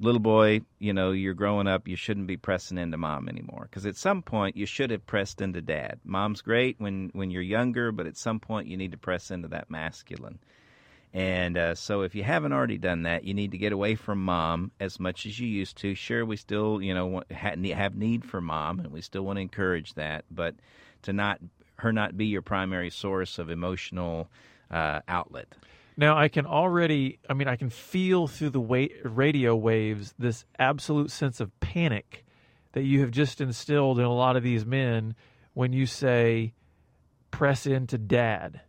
little 0.00 0.20
boy, 0.20 0.62
you 0.80 0.92
know, 0.92 1.12
you're 1.12 1.34
growing 1.34 1.68
up, 1.68 1.86
you 1.86 1.94
shouldn't 1.94 2.26
be 2.26 2.36
pressing 2.36 2.78
into 2.78 2.96
mom 2.96 3.28
anymore. 3.28 3.68
Because 3.70 3.86
at 3.86 3.96
some 3.96 4.22
point, 4.22 4.56
you 4.56 4.66
should 4.66 4.90
have 4.90 5.06
pressed 5.06 5.40
into 5.40 5.60
dad. 5.60 6.00
Mom's 6.04 6.42
great 6.42 6.80
when 6.80 7.10
when 7.12 7.30
you're 7.30 7.42
younger, 7.42 7.92
but 7.92 8.06
at 8.06 8.16
some 8.16 8.40
point, 8.40 8.66
you 8.66 8.76
need 8.76 8.92
to 8.92 8.98
press 8.98 9.30
into 9.30 9.48
that 9.48 9.70
masculine. 9.70 10.38
And 11.14 11.56
uh, 11.56 11.74
so, 11.74 12.02
if 12.02 12.14
you 12.14 12.22
haven't 12.22 12.52
already 12.52 12.76
done 12.76 13.02
that, 13.04 13.24
you 13.24 13.32
need 13.32 13.52
to 13.52 13.58
get 13.58 13.72
away 13.72 13.94
from 13.94 14.22
mom 14.22 14.72
as 14.78 15.00
much 15.00 15.24
as 15.24 15.38
you 15.40 15.48
used 15.48 15.78
to. 15.78 15.94
Sure, 15.94 16.24
we 16.24 16.36
still, 16.36 16.82
you 16.82 16.92
know, 16.92 17.22
have 17.30 17.96
need 17.96 18.24
for 18.24 18.40
mom, 18.40 18.80
and 18.80 18.92
we 18.92 19.00
still 19.00 19.22
want 19.22 19.38
to 19.38 19.40
encourage 19.40 19.94
that, 19.94 20.24
but 20.30 20.54
to 21.02 21.12
not 21.12 21.40
her 21.76 21.92
not 21.92 22.16
be 22.16 22.26
your 22.26 22.42
primary 22.42 22.90
source 22.90 23.38
of 23.38 23.50
emotional 23.50 24.28
uh, 24.70 25.00
outlet. 25.08 25.54
Now 25.96 26.16
I 26.16 26.28
can 26.28 26.46
already, 26.46 27.18
I 27.28 27.34
mean, 27.34 27.48
I 27.48 27.56
can 27.56 27.70
feel 27.70 28.28
through 28.28 28.50
the 28.50 28.60
wa- 28.60 28.86
radio 29.02 29.56
waves 29.56 30.14
this 30.18 30.44
absolute 30.58 31.10
sense 31.10 31.40
of 31.40 31.58
panic 31.60 32.24
that 32.72 32.82
you 32.82 33.00
have 33.00 33.10
just 33.10 33.40
instilled 33.40 33.98
in 33.98 34.04
a 34.04 34.14
lot 34.14 34.36
of 34.36 34.42
these 34.42 34.64
men 34.64 35.14
when 35.54 35.72
you 35.72 35.86
say, 35.86 36.52
press 37.30 37.66
into 37.66 37.98
dad. 37.98 38.60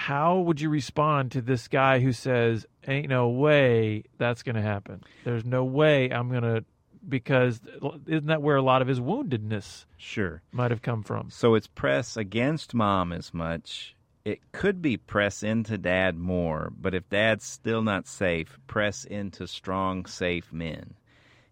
How 0.00 0.38
would 0.38 0.62
you 0.62 0.70
respond 0.70 1.32
to 1.32 1.42
this 1.42 1.68
guy 1.68 2.00
who 2.00 2.14
says, 2.14 2.64
ain't 2.86 3.10
no 3.10 3.28
way 3.28 4.04
that's 4.16 4.42
going 4.42 4.56
to 4.56 4.62
happen? 4.62 5.02
There's 5.24 5.44
no 5.44 5.62
way 5.62 6.08
I'm 6.08 6.30
going 6.30 6.42
to 6.42 6.64
because 7.06 7.60
isn't 8.06 8.28
that 8.28 8.40
where 8.40 8.56
a 8.56 8.62
lot 8.62 8.80
of 8.80 8.88
his 8.88 8.98
woundedness 8.98 9.84
sure 9.98 10.40
might 10.52 10.70
have 10.70 10.80
come 10.80 11.02
from? 11.02 11.28
So 11.28 11.54
it's 11.54 11.66
press 11.66 12.16
against 12.16 12.72
mom 12.72 13.12
as 13.12 13.34
much. 13.34 13.94
It 14.24 14.52
could 14.52 14.80
be 14.80 14.96
press 14.96 15.42
into 15.42 15.76
dad 15.76 16.16
more, 16.16 16.72
but 16.80 16.94
if 16.94 17.06
dad's 17.10 17.44
still 17.44 17.82
not 17.82 18.08
safe, 18.08 18.58
press 18.66 19.04
into 19.04 19.46
strong, 19.46 20.06
safe 20.06 20.50
men. 20.50 20.94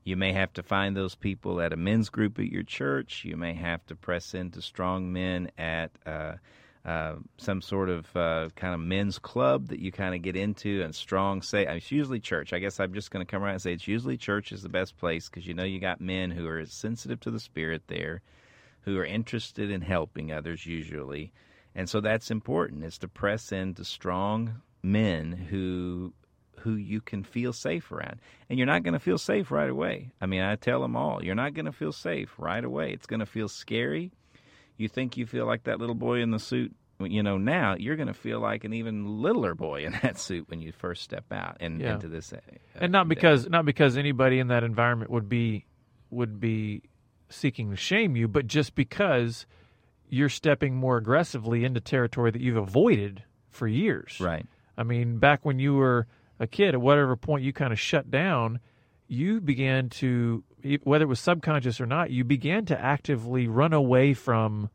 You 0.04 0.16
may 0.16 0.32
have 0.32 0.54
to 0.54 0.62
find 0.62 0.96
those 0.96 1.14
people 1.14 1.60
at 1.60 1.74
a 1.74 1.76
men's 1.76 2.08
group 2.08 2.38
at 2.38 2.50
your 2.50 2.62
church. 2.62 3.26
You 3.26 3.36
may 3.36 3.52
have 3.52 3.84
to 3.88 3.94
press 3.94 4.32
into 4.32 4.62
strong 4.62 5.12
men 5.12 5.50
at 5.58 5.90
uh, 6.06 6.36
uh, 6.88 7.16
some 7.36 7.60
sort 7.60 7.90
of 7.90 8.16
uh, 8.16 8.48
kind 8.56 8.72
of 8.72 8.80
men's 8.80 9.18
club 9.18 9.68
that 9.68 9.78
you 9.78 9.92
kind 9.92 10.14
of 10.14 10.22
get 10.22 10.36
into 10.36 10.80
and 10.82 10.94
strong 10.94 11.42
say 11.42 11.66
it's 11.66 11.92
usually 11.92 12.18
church. 12.18 12.54
I 12.54 12.60
guess 12.60 12.80
i'm 12.80 12.94
just 12.94 13.10
going 13.10 13.24
to 13.24 13.30
come 13.30 13.44
around 13.44 13.52
and 13.52 13.62
say 13.62 13.74
it's 13.74 13.86
usually 13.86 14.16
church 14.16 14.52
is 14.52 14.62
the 14.62 14.70
best 14.70 14.96
place 14.96 15.28
because 15.28 15.46
you 15.46 15.52
know 15.52 15.64
you 15.64 15.80
got 15.80 16.00
men 16.00 16.30
who 16.30 16.48
are 16.48 16.64
sensitive 16.64 17.20
to 17.20 17.30
the 17.30 17.40
spirit 17.40 17.82
there 17.88 18.22
who 18.80 18.96
are 18.96 19.04
interested 19.04 19.70
in 19.70 19.82
helping 19.82 20.32
others 20.32 20.64
usually. 20.64 21.30
And 21.74 21.90
so 21.90 22.00
that's 22.00 22.30
important 22.30 22.84
is 22.84 22.96
to 22.98 23.08
press 23.08 23.52
into 23.52 23.84
strong 23.84 24.62
men 24.82 25.32
who 25.32 26.14
who 26.60 26.74
you 26.74 27.02
can 27.02 27.22
feel 27.22 27.52
safe 27.52 27.92
around. 27.92 28.18
And 28.48 28.58
you're 28.58 28.66
not 28.66 28.82
going 28.82 28.94
to 28.94 28.98
feel 28.98 29.18
safe 29.18 29.50
right 29.50 29.68
away. 29.68 30.10
I 30.22 30.24
mean 30.26 30.40
i 30.40 30.56
tell 30.56 30.80
them 30.80 30.96
all 30.96 31.22
you're 31.22 31.34
not 31.34 31.52
going 31.52 31.66
to 31.66 31.72
feel 31.72 31.92
safe 31.92 32.30
right 32.38 32.64
away. 32.64 32.92
It's 32.92 33.06
going 33.06 33.20
to 33.20 33.26
feel 33.26 33.48
scary 33.48 34.10
you 34.78 34.88
think 34.88 35.16
you 35.16 35.26
feel 35.26 35.44
like 35.44 35.64
that 35.64 35.78
little 35.78 35.94
boy 35.94 36.20
in 36.20 36.30
the 36.30 36.38
suit 36.38 36.74
you 37.00 37.22
know 37.22 37.36
now 37.36 37.76
you're 37.78 37.96
going 37.96 38.08
to 38.08 38.14
feel 38.14 38.40
like 38.40 38.64
an 38.64 38.72
even 38.72 39.20
littler 39.20 39.54
boy 39.54 39.84
in 39.84 39.92
that 40.02 40.18
suit 40.18 40.48
when 40.48 40.60
you 40.60 40.72
first 40.72 41.02
step 41.02 41.24
out 41.30 41.56
and 41.60 41.80
yeah. 41.80 41.94
into 41.94 42.08
this 42.08 42.32
uh, 42.32 42.38
and 42.76 42.90
not 42.90 43.08
because 43.08 43.44
day. 43.44 43.50
not 43.50 43.64
because 43.64 43.96
anybody 43.96 44.38
in 44.38 44.48
that 44.48 44.64
environment 44.64 45.10
would 45.10 45.28
be 45.28 45.64
would 46.10 46.40
be 46.40 46.82
seeking 47.28 47.70
to 47.70 47.76
shame 47.76 48.16
you 48.16 48.26
but 48.26 48.46
just 48.46 48.74
because 48.74 49.46
you're 50.08 50.30
stepping 50.30 50.74
more 50.74 50.96
aggressively 50.96 51.64
into 51.64 51.80
territory 51.80 52.30
that 52.30 52.40
you've 52.40 52.56
avoided 52.56 53.22
for 53.50 53.68
years 53.68 54.18
right 54.18 54.46
i 54.78 54.82
mean 54.82 55.18
back 55.18 55.44
when 55.44 55.58
you 55.58 55.74
were 55.74 56.06
a 56.40 56.46
kid 56.46 56.74
at 56.74 56.80
whatever 56.80 57.16
point 57.16 57.44
you 57.44 57.52
kind 57.52 57.72
of 57.72 57.78
shut 57.78 58.10
down 58.10 58.58
you 59.08 59.40
began 59.40 59.88
to 59.88 60.44
whether 60.82 61.04
it 61.04 61.08
was 61.08 61.20
subconscious 61.20 61.80
or 61.80 61.86
not, 61.86 62.10
you 62.10 62.24
began 62.24 62.64
to 62.66 62.78
actively 62.78 63.46
run 63.46 63.72
away 63.72 64.12
from 64.14 64.70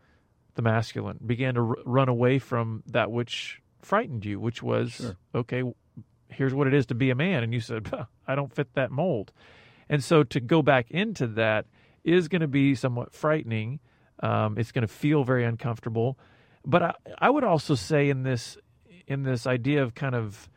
the 0.56 0.62
masculine, 0.62 1.20
began 1.26 1.56
to 1.56 1.62
r- 1.62 1.76
run 1.86 2.10
away 2.10 2.40
from 2.40 2.84
that 2.88 3.12
which 3.12 3.62
frightened 3.82 4.26
you, 4.26 4.40
which 4.40 4.64
was 4.64 4.92
sure. 4.94 5.18
okay. 5.36 5.64
Here's 6.30 6.54
what 6.54 6.66
it 6.66 6.74
is 6.74 6.88
to 6.88 6.96
be 6.96 7.12
a 7.12 7.16
man, 7.16 7.44
and 7.44 7.54
you 7.54 7.60
said, 7.60 7.92
"I 8.28 8.36
don't 8.36 8.54
fit 8.54 8.74
that 8.74 8.92
mold," 8.92 9.32
and 9.88 10.04
so 10.04 10.24
to 10.24 10.40
go 10.40 10.62
back 10.62 10.90
into 10.90 11.28
that 11.28 11.66
is 12.04 12.28
going 12.28 12.42
to 12.42 12.48
be 12.48 12.76
somewhat 12.76 13.14
frightening. 13.14 13.80
Um, 14.20 14.58
it's 14.58 14.72
going 14.72 14.84
to 14.84 14.94
feel 14.94 15.24
very 15.24 15.44
uncomfortable, 15.44 16.18
but 16.66 16.82
I, 16.82 16.94
I 17.20 17.30
would 17.30 17.44
also 17.44 17.76
say 17.76 18.10
in 18.10 18.24
this 18.24 18.58
in 19.06 19.24
this 19.24 19.46
idea 19.46 19.84
of 19.84 19.94
kind 19.96 20.16
of 20.16 20.50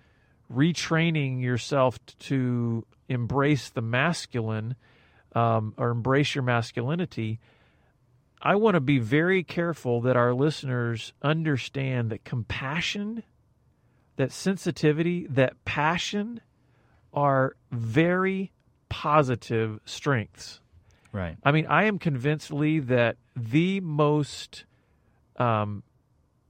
retraining 0.52 1.42
yourself 1.42 1.98
to 2.20 2.86
embrace 3.08 3.70
the 3.70 3.82
masculine 3.82 4.76
um, 5.34 5.74
or 5.76 5.90
embrace 5.90 6.34
your 6.34 6.44
masculinity, 6.44 7.38
I 8.40 8.56
want 8.56 8.74
to 8.74 8.80
be 8.80 8.98
very 8.98 9.42
careful 9.42 10.00
that 10.02 10.16
our 10.16 10.34
listeners 10.34 11.12
understand 11.22 12.10
that 12.10 12.24
compassion, 12.24 13.22
that 14.16 14.32
sensitivity, 14.32 15.26
that 15.28 15.64
passion 15.64 16.40
are 17.12 17.56
very 17.70 18.52
positive 18.88 19.80
strengths. 19.84 20.60
Right. 21.12 21.36
I 21.42 21.52
mean, 21.52 21.66
I 21.66 21.84
am 21.84 21.98
convinced, 21.98 22.52
Lee, 22.52 22.78
that 22.80 23.16
the 23.34 23.80
most, 23.80 24.64
um, 25.36 25.82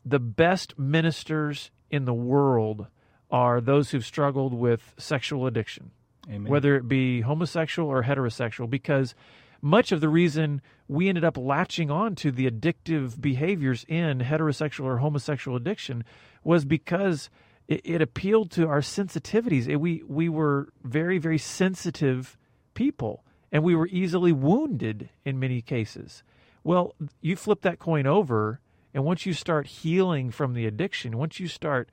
the 0.04 0.18
best 0.18 0.78
ministers 0.78 1.70
in 1.90 2.04
the 2.04 2.14
world 2.14 2.88
are 3.30 3.60
those 3.60 3.90
who've 3.90 4.04
struggled 4.04 4.52
with 4.52 4.92
sexual 4.98 5.46
addiction. 5.46 5.92
Amen. 6.28 6.50
whether 6.50 6.76
it 6.76 6.88
be 6.88 7.20
homosexual 7.20 7.88
or 7.88 8.02
heterosexual, 8.02 8.68
because 8.68 9.14
much 9.62 9.92
of 9.92 10.00
the 10.00 10.08
reason 10.08 10.60
we 10.88 11.08
ended 11.08 11.24
up 11.24 11.36
latching 11.36 11.90
on 11.90 12.14
to 12.16 12.30
the 12.30 12.50
addictive 12.50 13.20
behaviors 13.20 13.84
in 13.88 14.18
heterosexual 14.20 14.84
or 14.84 14.98
homosexual 14.98 15.56
addiction 15.56 16.04
was 16.44 16.64
because 16.64 17.30
it, 17.68 17.80
it 17.84 18.02
appealed 18.02 18.50
to 18.52 18.68
our 18.68 18.80
sensitivities. 18.80 19.68
It, 19.68 19.76
we 19.76 20.02
we 20.06 20.28
were 20.28 20.68
very 20.84 21.18
very 21.18 21.38
sensitive 21.38 22.36
people, 22.74 23.24
and 23.50 23.62
we 23.62 23.74
were 23.74 23.88
easily 23.88 24.32
wounded 24.32 25.08
in 25.24 25.38
many 25.38 25.60
cases. 25.62 26.22
Well, 26.62 26.94
you 27.20 27.36
flip 27.36 27.62
that 27.62 27.78
coin 27.78 28.06
over, 28.06 28.60
and 28.92 29.04
once 29.04 29.26
you 29.26 29.32
start 29.32 29.66
healing 29.66 30.30
from 30.30 30.54
the 30.54 30.66
addiction, 30.66 31.16
once 31.16 31.38
you 31.38 31.48
start 31.48 31.88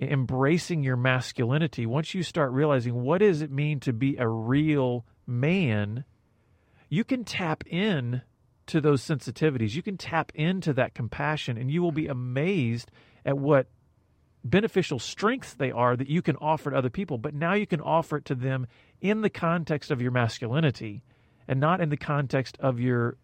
embracing 0.00 0.82
your 0.82 0.96
masculinity, 0.96 1.86
once 1.86 2.14
you 2.14 2.22
start 2.22 2.52
realizing 2.52 2.94
what 2.94 3.18
does 3.18 3.42
it 3.42 3.50
mean 3.50 3.80
to 3.80 3.92
be 3.92 4.16
a 4.16 4.28
real 4.28 5.04
man, 5.26 6.04
you 6.88 7.04
can 7.04 7.24
tap 7.24 7.64
in 7.66 8.22
to 8.66 8.80
those 8.80 9.02
sensitivities. 9.02 9.74
You 9.74 9.82
can 9.82 9.96
tap 9.96 10.30
into 10.34 10.72
that 10.74 10.94
compassion 10.94 11.56
and 11.56 11.70
you 11.70 11.82
will 11.82 11.92
be 11.92 12.06
amazed 12.06 12.90
at 13.24 13.36
what 13.36 13.68
beneficial 14.44 14.98
strengths 14.98 15.54
they 15.54 15.70
are 15.70 15.96
that 15.96 16.08
you 16.08 16.22
can 16.22 16.36
offer 16.36 16.70
to 16.70 16.76
other 16.76 16.90
people. 16.90 17.18
But 17.18 17.34
now 17.34 17.54
you 17.54 17.66
can 17.66 17.80
offer 17.80 18.18
it 18.18 18.24
to 18.26 18.34
them 18.34 18.66
in 19.00 19.22
the 19.22 19.30
context 19.30 19.90
of 19.90 20.00
your 20.00 20.12
masculinity 20.12 21.02
and 21.48 21.58
not 21.60 21.80
in 21.80 21.88
the 21.88 21.96
context 21.96 22.56
of 22.60 22.78
your 22.78 23.16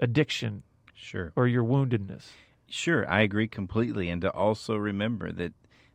addiction 0.00 0.62
sure 0.94 1.32
or 1.36 1.46
your 1.46 1.64
woundedness. 1.64 2.24
Sure, 2.68 3.08
I 3.10 3.22
agree 3.22 3.48
completely 3.48 4.08
and 4.08 4.22
to 4.22 4.30
also 4.30 4.76
remember 4.76 5.32
that 5.32 5.52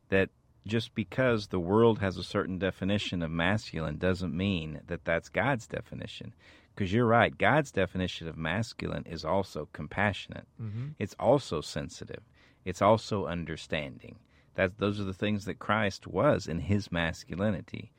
that 0.10 0.30
just 0.66 0.96
because 0.96 1.48
the 1.48 1.60
world 1.60 2.00
has 2.00 2.18
a 2.18 2.24
certain 2.24 2.58
definition 2.58 3.22
of 3.22 3.32
masculine 3.32 3.98
doesn't 3.98 4.36
mean 4.36 4.82
that 4.88 5.06
that's 5.06 5.30
God's 5.30 5.68
definition. 5.68 6.34
Because 6.74 6.92
you're 6.92 7.06
right, 7.06 7.38
God's 7.38 7.72
definition 7.72 8.28
of 8.28 8.38
masculine 8.38 9.06
is 9.06 9.24
also 9.24 9.70
compassionate. 9.74 10.48
Mm-hmm. 10.62 10.90
It's 10.98 11.16
also 11.20 11.62
sensitive. 11.62 12.24
It's 12.66 12.82
also 12.82 13.26
understanding. 13.28 14.18
That 14.56 14.78
those 14.78 15.00
are 15.00 15.04
the 15.06 15.14
things 15.14 15.46
that 15.46 15.60
Christ 15.60 16.08
was 16.08 16.48
in 16.48 16.60
his 16.60 16.92
masculinity. 16.92 17.92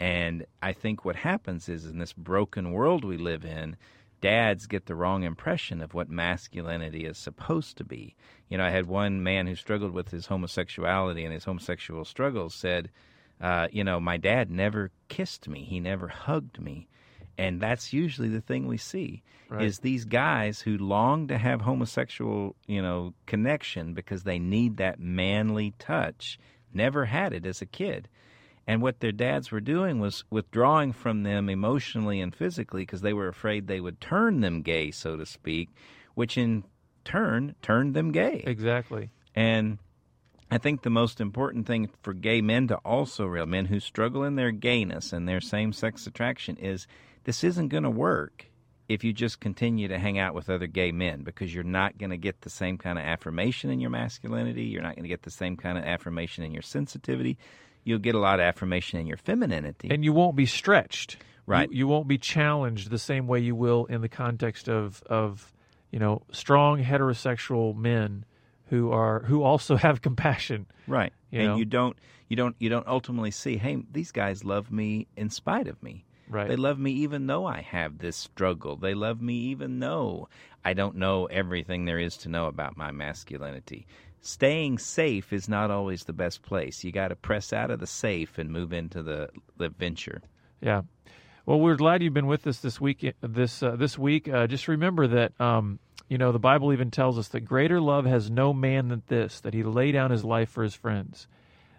And 0.00 0.46
I 0.62 0.72
think 0.72 1.04
what 1.04 1.16
happens 1.16 1.68
is 1.68 1.84
in 1.84 1.98
this 1.98 2.12
broken 2.12 2.72
world 2.72 3.04
we 3.04 3.16
live 3.16 3.44
in, 3.44 3.76
dads 4.20 4.66
get 4.66 4.86
the 4.86 4.94
wrong 4.94 5.22
impression 5.22 5.80
of 5.80 5.94
what 5.94 6.08
masculinity 6.08 7.04
is 7.04 7.18
supposed 7.18 7.76
to 7.76 7.84
be. 7.84 8.16
You 8.48 8.58
know, 8.58 8.64
I 8.64 8.70
had 8.70 8.86
one 8.86 9.22
man 9.22 9.46
who 9.46 9.54
struggled 9.54 9.92
with 9.92 10.10
his 10.10 10.26
homosexuality 10.26 11.24
and 11.24 11.32
his 11.32 11.44
homosexual 11.44 12.04
struggles 12.04 12.54
said, 12.54 12.90
uh, 13.40 13.68
you 13.70 13.84
know, 13.84 14.00
my 14.00 14.16
dad 14.16 14.50
never 14.50 14.90
kissed 15.08 15.48
me, 15.48 15.64
he 15.64 15.80
never 15.80 16.08
hugged 16.08 16.60
me. 16.60 16.88
And 17.38 17.60
that's 17.60 17.92
usually 17.92 18.30
the 18.30 18.40
thing 18.40 18.66
we 18.66 18.78
see 18.78 19.22
right. 19.50 19.62
is 19.62 19.78
these 19.78 20.06
guys 20.06 20.60
who 20.60 20.78
long 20.78 21.28
to 21.28 21.36
have 21.36 21.60
homosexual, 21.60 22.56
you 22.66 22.80
know, 22.80 23.12
connection 23.26 23.92
because 23.92 24.22
they 24.22 24.38
need 24.38 24.78
that 24.78 24.98
manly 24.98 25.74
touch, 25.78 26.38
never 26.72 27.04
had 27.04 27.34
it 27.34 27.44
as 27.44 27.60
a 27.60 27.66
kid. 27.66 28.08
And 28.66 28.82
what 28.82 28.98
their 29.00 29.12
dads 29.12 29.52
were 29.52 29.60
doing 29.60 30.00
was 30.00 30.24
withdrawing 30.28 30.92
from 30.92 31.22
them 31.22 31.48
emotionally 31.48 32.20
and 32.20 32.34
physically 32.34 32.82
because 32.82 33.00
they 33.00 33.12
were 33.12 33.28
afraid 33.28 33.66
they 33.66 33.80
would 33.80 34.00
turn 34.00 34.40
them 34.40 34.62
gay, 34.62 34.90
so 34.90 35.16
to 35.16 35.24
speak, 35.24 35.68
which 36.14 36.36
in 36.36 36.64
turn 37.04 37.54
turned 37.62 37.94
them 37.94 38.10
gay. 38.10 38.42
Exactly. 38.44 39.10
And 39.36 39.78
I 40.50 40.58
think 40.58 40.82
the 40.82 40.90
most 40.90 41.20
important 41.20 41.66
thing 41.66 41.90
for 42.02 42.12
gay 42.12 42.40
men 42.40 42.66
to 42.68 42.76
also 42.78 43.26
real 43.26 43.46
men 43.46 43.66
who 43.66 43.78
struggle 43.78 44.24
in 44.24 44.34
their 44.34 44.50
gayness 44.50 45.12
and 45.12 45.28
their 45.28 45.40
same 45.40 45.72
sex 45.72 46.06
attraction 46.06 46.56
is 46.56 46.88
this 47.22 47.44
isn't 47.44 47.68
going 47.68 47.84
to 47.84 47.90
work. 47.90 48.46
if 48.88 49.02
you 49.02 49.12
just 49.12 49.40
continue 49.40 49.88
to 49.88 49.98
hang 49.98 50.18
out 50.18 50.34
with 50.34 50.48
other 50.48 50.66
gay 50.66 50.92
men 50.92 51.22
because 51.22 51.54
you're 51.54 51.64
not 51.64 51.98
going 51.98 52.10
to 52.10 52.16
get 52.16 52.42
the 52.42 52.50
same 52.50 52.78
kind 52.78 52.98
of 52.98 53.04
affirmation 53.04 53.70
in 53.70 53.80
your 53.80 53.90
masculinity. 53.90 54.64
You're 54.64 54.82
not 54.82 54.94
going 54.94 55.04
to 55.04 55.08
get 55.08 55.22
the 55.22 55.30
same 55.30 55.56
kind 55.56 55.76
of 55.76 55.84
affirmation 55.84 56.44
in 56.44 56.52
your 56.52 56.62
sensitivity. 56.62 57.36
You'll 57.86 58.00
get 58.00 58.16
a 58.16 58.18
lot 58.18 58.40
of 58.40 58.44
affirmation 58.44 58.98
in 58.98 59.06
your 59.06 59.16
femininity. 59.16 59.88
And 59.90 60.04
you 60.04 60.12
won't 60.12 60.34
be 60.34 60.44
stretched. 60.44 61.18
Right. 61.46 61.70
You, 61.70 61.78
you 61.78 61.86
won't 61.86 62.08
be 62.08 62.18
challenged 62.18 62.90
the 62.90 62.98
same 62.98 63.28
way 63.28 63.38
you 63.38 63.54
will 63.54 63.84
in 63.84 64.00
the 64.00 64.08
context 64.08 64.68
of, 64.68 65.02
of 65.06 65.54
you 65.92 66.00
know, 66.00 66.22
strong 66.32 66.82
heterosexual 66.82 67.76
men 67.76 68.24
who 68.66 68.90
are 68.90 69.20
who 69.20 69.44
also 69.44 69.76
have 69.86 70.02
compassion. 70.02 70.66
right. 70.88 71.12
you 71.30 71.40
and 71.40 71.48
know? 71.50 71.56
you 71.56 71.64
don't 71.64 71.96
you 72.28 72.36
don't 72.36 72.56
you 72.58 72.68
don't 72.68 72.88
ultimately 72.88 73.30
see, 73.30 73.56
hey, 73.56 73.78
these 73.92 74.10
guys 74.10 74.44
love 74.44 74.72
me 74.72 75.06
in 75.16 75.30
spite 75.30 75.68
of 75.68 75.80
me. 75.82 76.04
Right. 76.28 76.48
They 76.48 76.56
love 76.56 76.78
me 76.78 76.90
even 76.90 77.28
though 77.28 77.46
I 77.46 77.60
have 77.60 77.98
this 77.98 78.16
struggle. 78.16 78.76
They 78.76 78.94
love 78.94 79.22
me 79.22 79.34
even 79.34 79.78
though 79.78 80.28
I 80.64 80.74
don't 80.74 80.96
know 80.96 81.26
everything 81.26 81.84
there 81.84 82.00
is 82.00 82.16
to 82.18 82.28
know 82.28 82.46
about 82.46 82.76
my 82.76 82.90
masculinity. 82.90 83.86
Staying 84.20 84.78
safe 84.78 85.32
is 85.32 85.48
not 85.48 85.70
always 85.70 86.04
the 86.04 86.12
best 86.12 86.42
place. 86.42 86.82
You 86.82 86.92
got 86.92 87.08
to 87.08 87.16
press 87.16 87.52
out 87.52 87.70
of 87.70 87.80
the 87.80 87.86
safe 87.86 88.38
and 88.38 88.50
move 88.50 88.72
into 88.72 89.02
the, 89.02 89.30
the 89.56 89.68
venture. 89.68 90.22
Yeah. 90.60 90.82
Well, 91.44 91.60
we're 91.60 91.76
glad 91.76 92.02
you've 92.02 92.14
been 92.14 92.26
with 92.26 92.46
us 92.46 92.58
this 92.58 92.80
week. 92.80 93.14
This 93.20 93.62
uh, 93.62 93.76
this 93.76 93.96
week, 93.96 94.28
uh, 94.28 94.48
just 94.48 94.66
remember 94.66 95.06
that 95.06 95.40
um, 95.40 95.78
you 96.08 96.18
know 96.18 96.32
the 96.32 96.40
Bible 96.40 96.72
even 96.72 96.90
tells 96.90 97.18
us 97.18 97.28
that 97.28 97.40
greater 97.40 97.80
love 97.80 98.04
has 98.04 98.28
no 98.28 98.52
man 98.52 98.88
than 98.88 99.02
this, 99.06 99.40
that 99.42 99.54
he 99.54 99.62
lay 99.62 99.92
down 99.92 100.10
his 100.10 100.24
life 100.24 100.48
for 100.48 100.64
his 100.64 100.74
friends. 100.74 101.28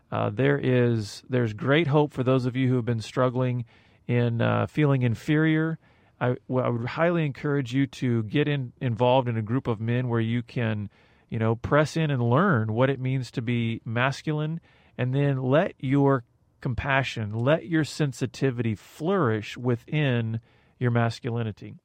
Uh, 0.10 0.30
there 0.30 0.58
is 0.58 1.22
there's 1.30 1.52
great 1.52 1.88
hope 1.88 2.14
for 2.14 2.24
those 2.24 2.46
of 2.46 2.56
you 2.56 2.70
who 2.70 2.78
have 2.78 2.86
been 2.86 3.02
struggling 3.02 3.66
in 4.08 4.42
uh, 4.42 4.68
feeling 4.68 5.02
inferior. 5.02 5.78
I, 6.20 6.38
well, 6.48 6.66
I 6.66 6.70
would 6.70 6.88
highly 6.88 7.26
encourage 7.26 7.74
you 7.74 7.88
to 7.88 8.24
get 8.24 8.48
in, 8.48 8.74
involved 8.82 9.28
in 9.28 9.38
a 9.38 9.42
group 9.42 9.68
of 9.68 9.80
men 9.80 10.08
where 10.08 10.20
you 10.20 10.42
can, 10.42 10.90
you 11.30 11.40
know, 11.40 11.56
press 11.56 11.98
in 11.98 12.10
and 12.12 12.22
learn 12.22 12.74
what 12.74 12.90
it 12.90 13.00
means 13.00 13.32
to 13.32 13.42
be 13.42 13.82
masculine, 13.86 14.60
and 14.98 15.14
then 15.14 15.42
let 15.42 15.74
your 15.80 16.24
compassion, 16.62 17.34
let 17.34 17.68
your 17.68 17.84
sensitivity 17.84 18.76
flourish 18.76 19.58
within 19.58 20.40
your 20.80 20.92
masculinity. 20.92 21.76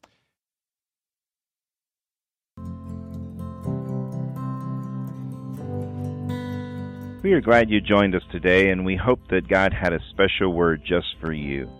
We 7.23 7.35
are 7.35 7.41
glad 7.41 7.71
you 7.71 7.81
joined 7.81 8.17
us 8.17 8.23
today, 8.33 8.71
and 8.71 8.85
we 8.85 8.97
hope 8.97 9.21
that 9.29 9.47
God 9.47 9.73
had 9.73 9.93
a 9.93 10.01
special 10.11 10.53
word 10.53 10.83
just 10.85 11.07
for 11.21 11.33
you. 11.33 11.71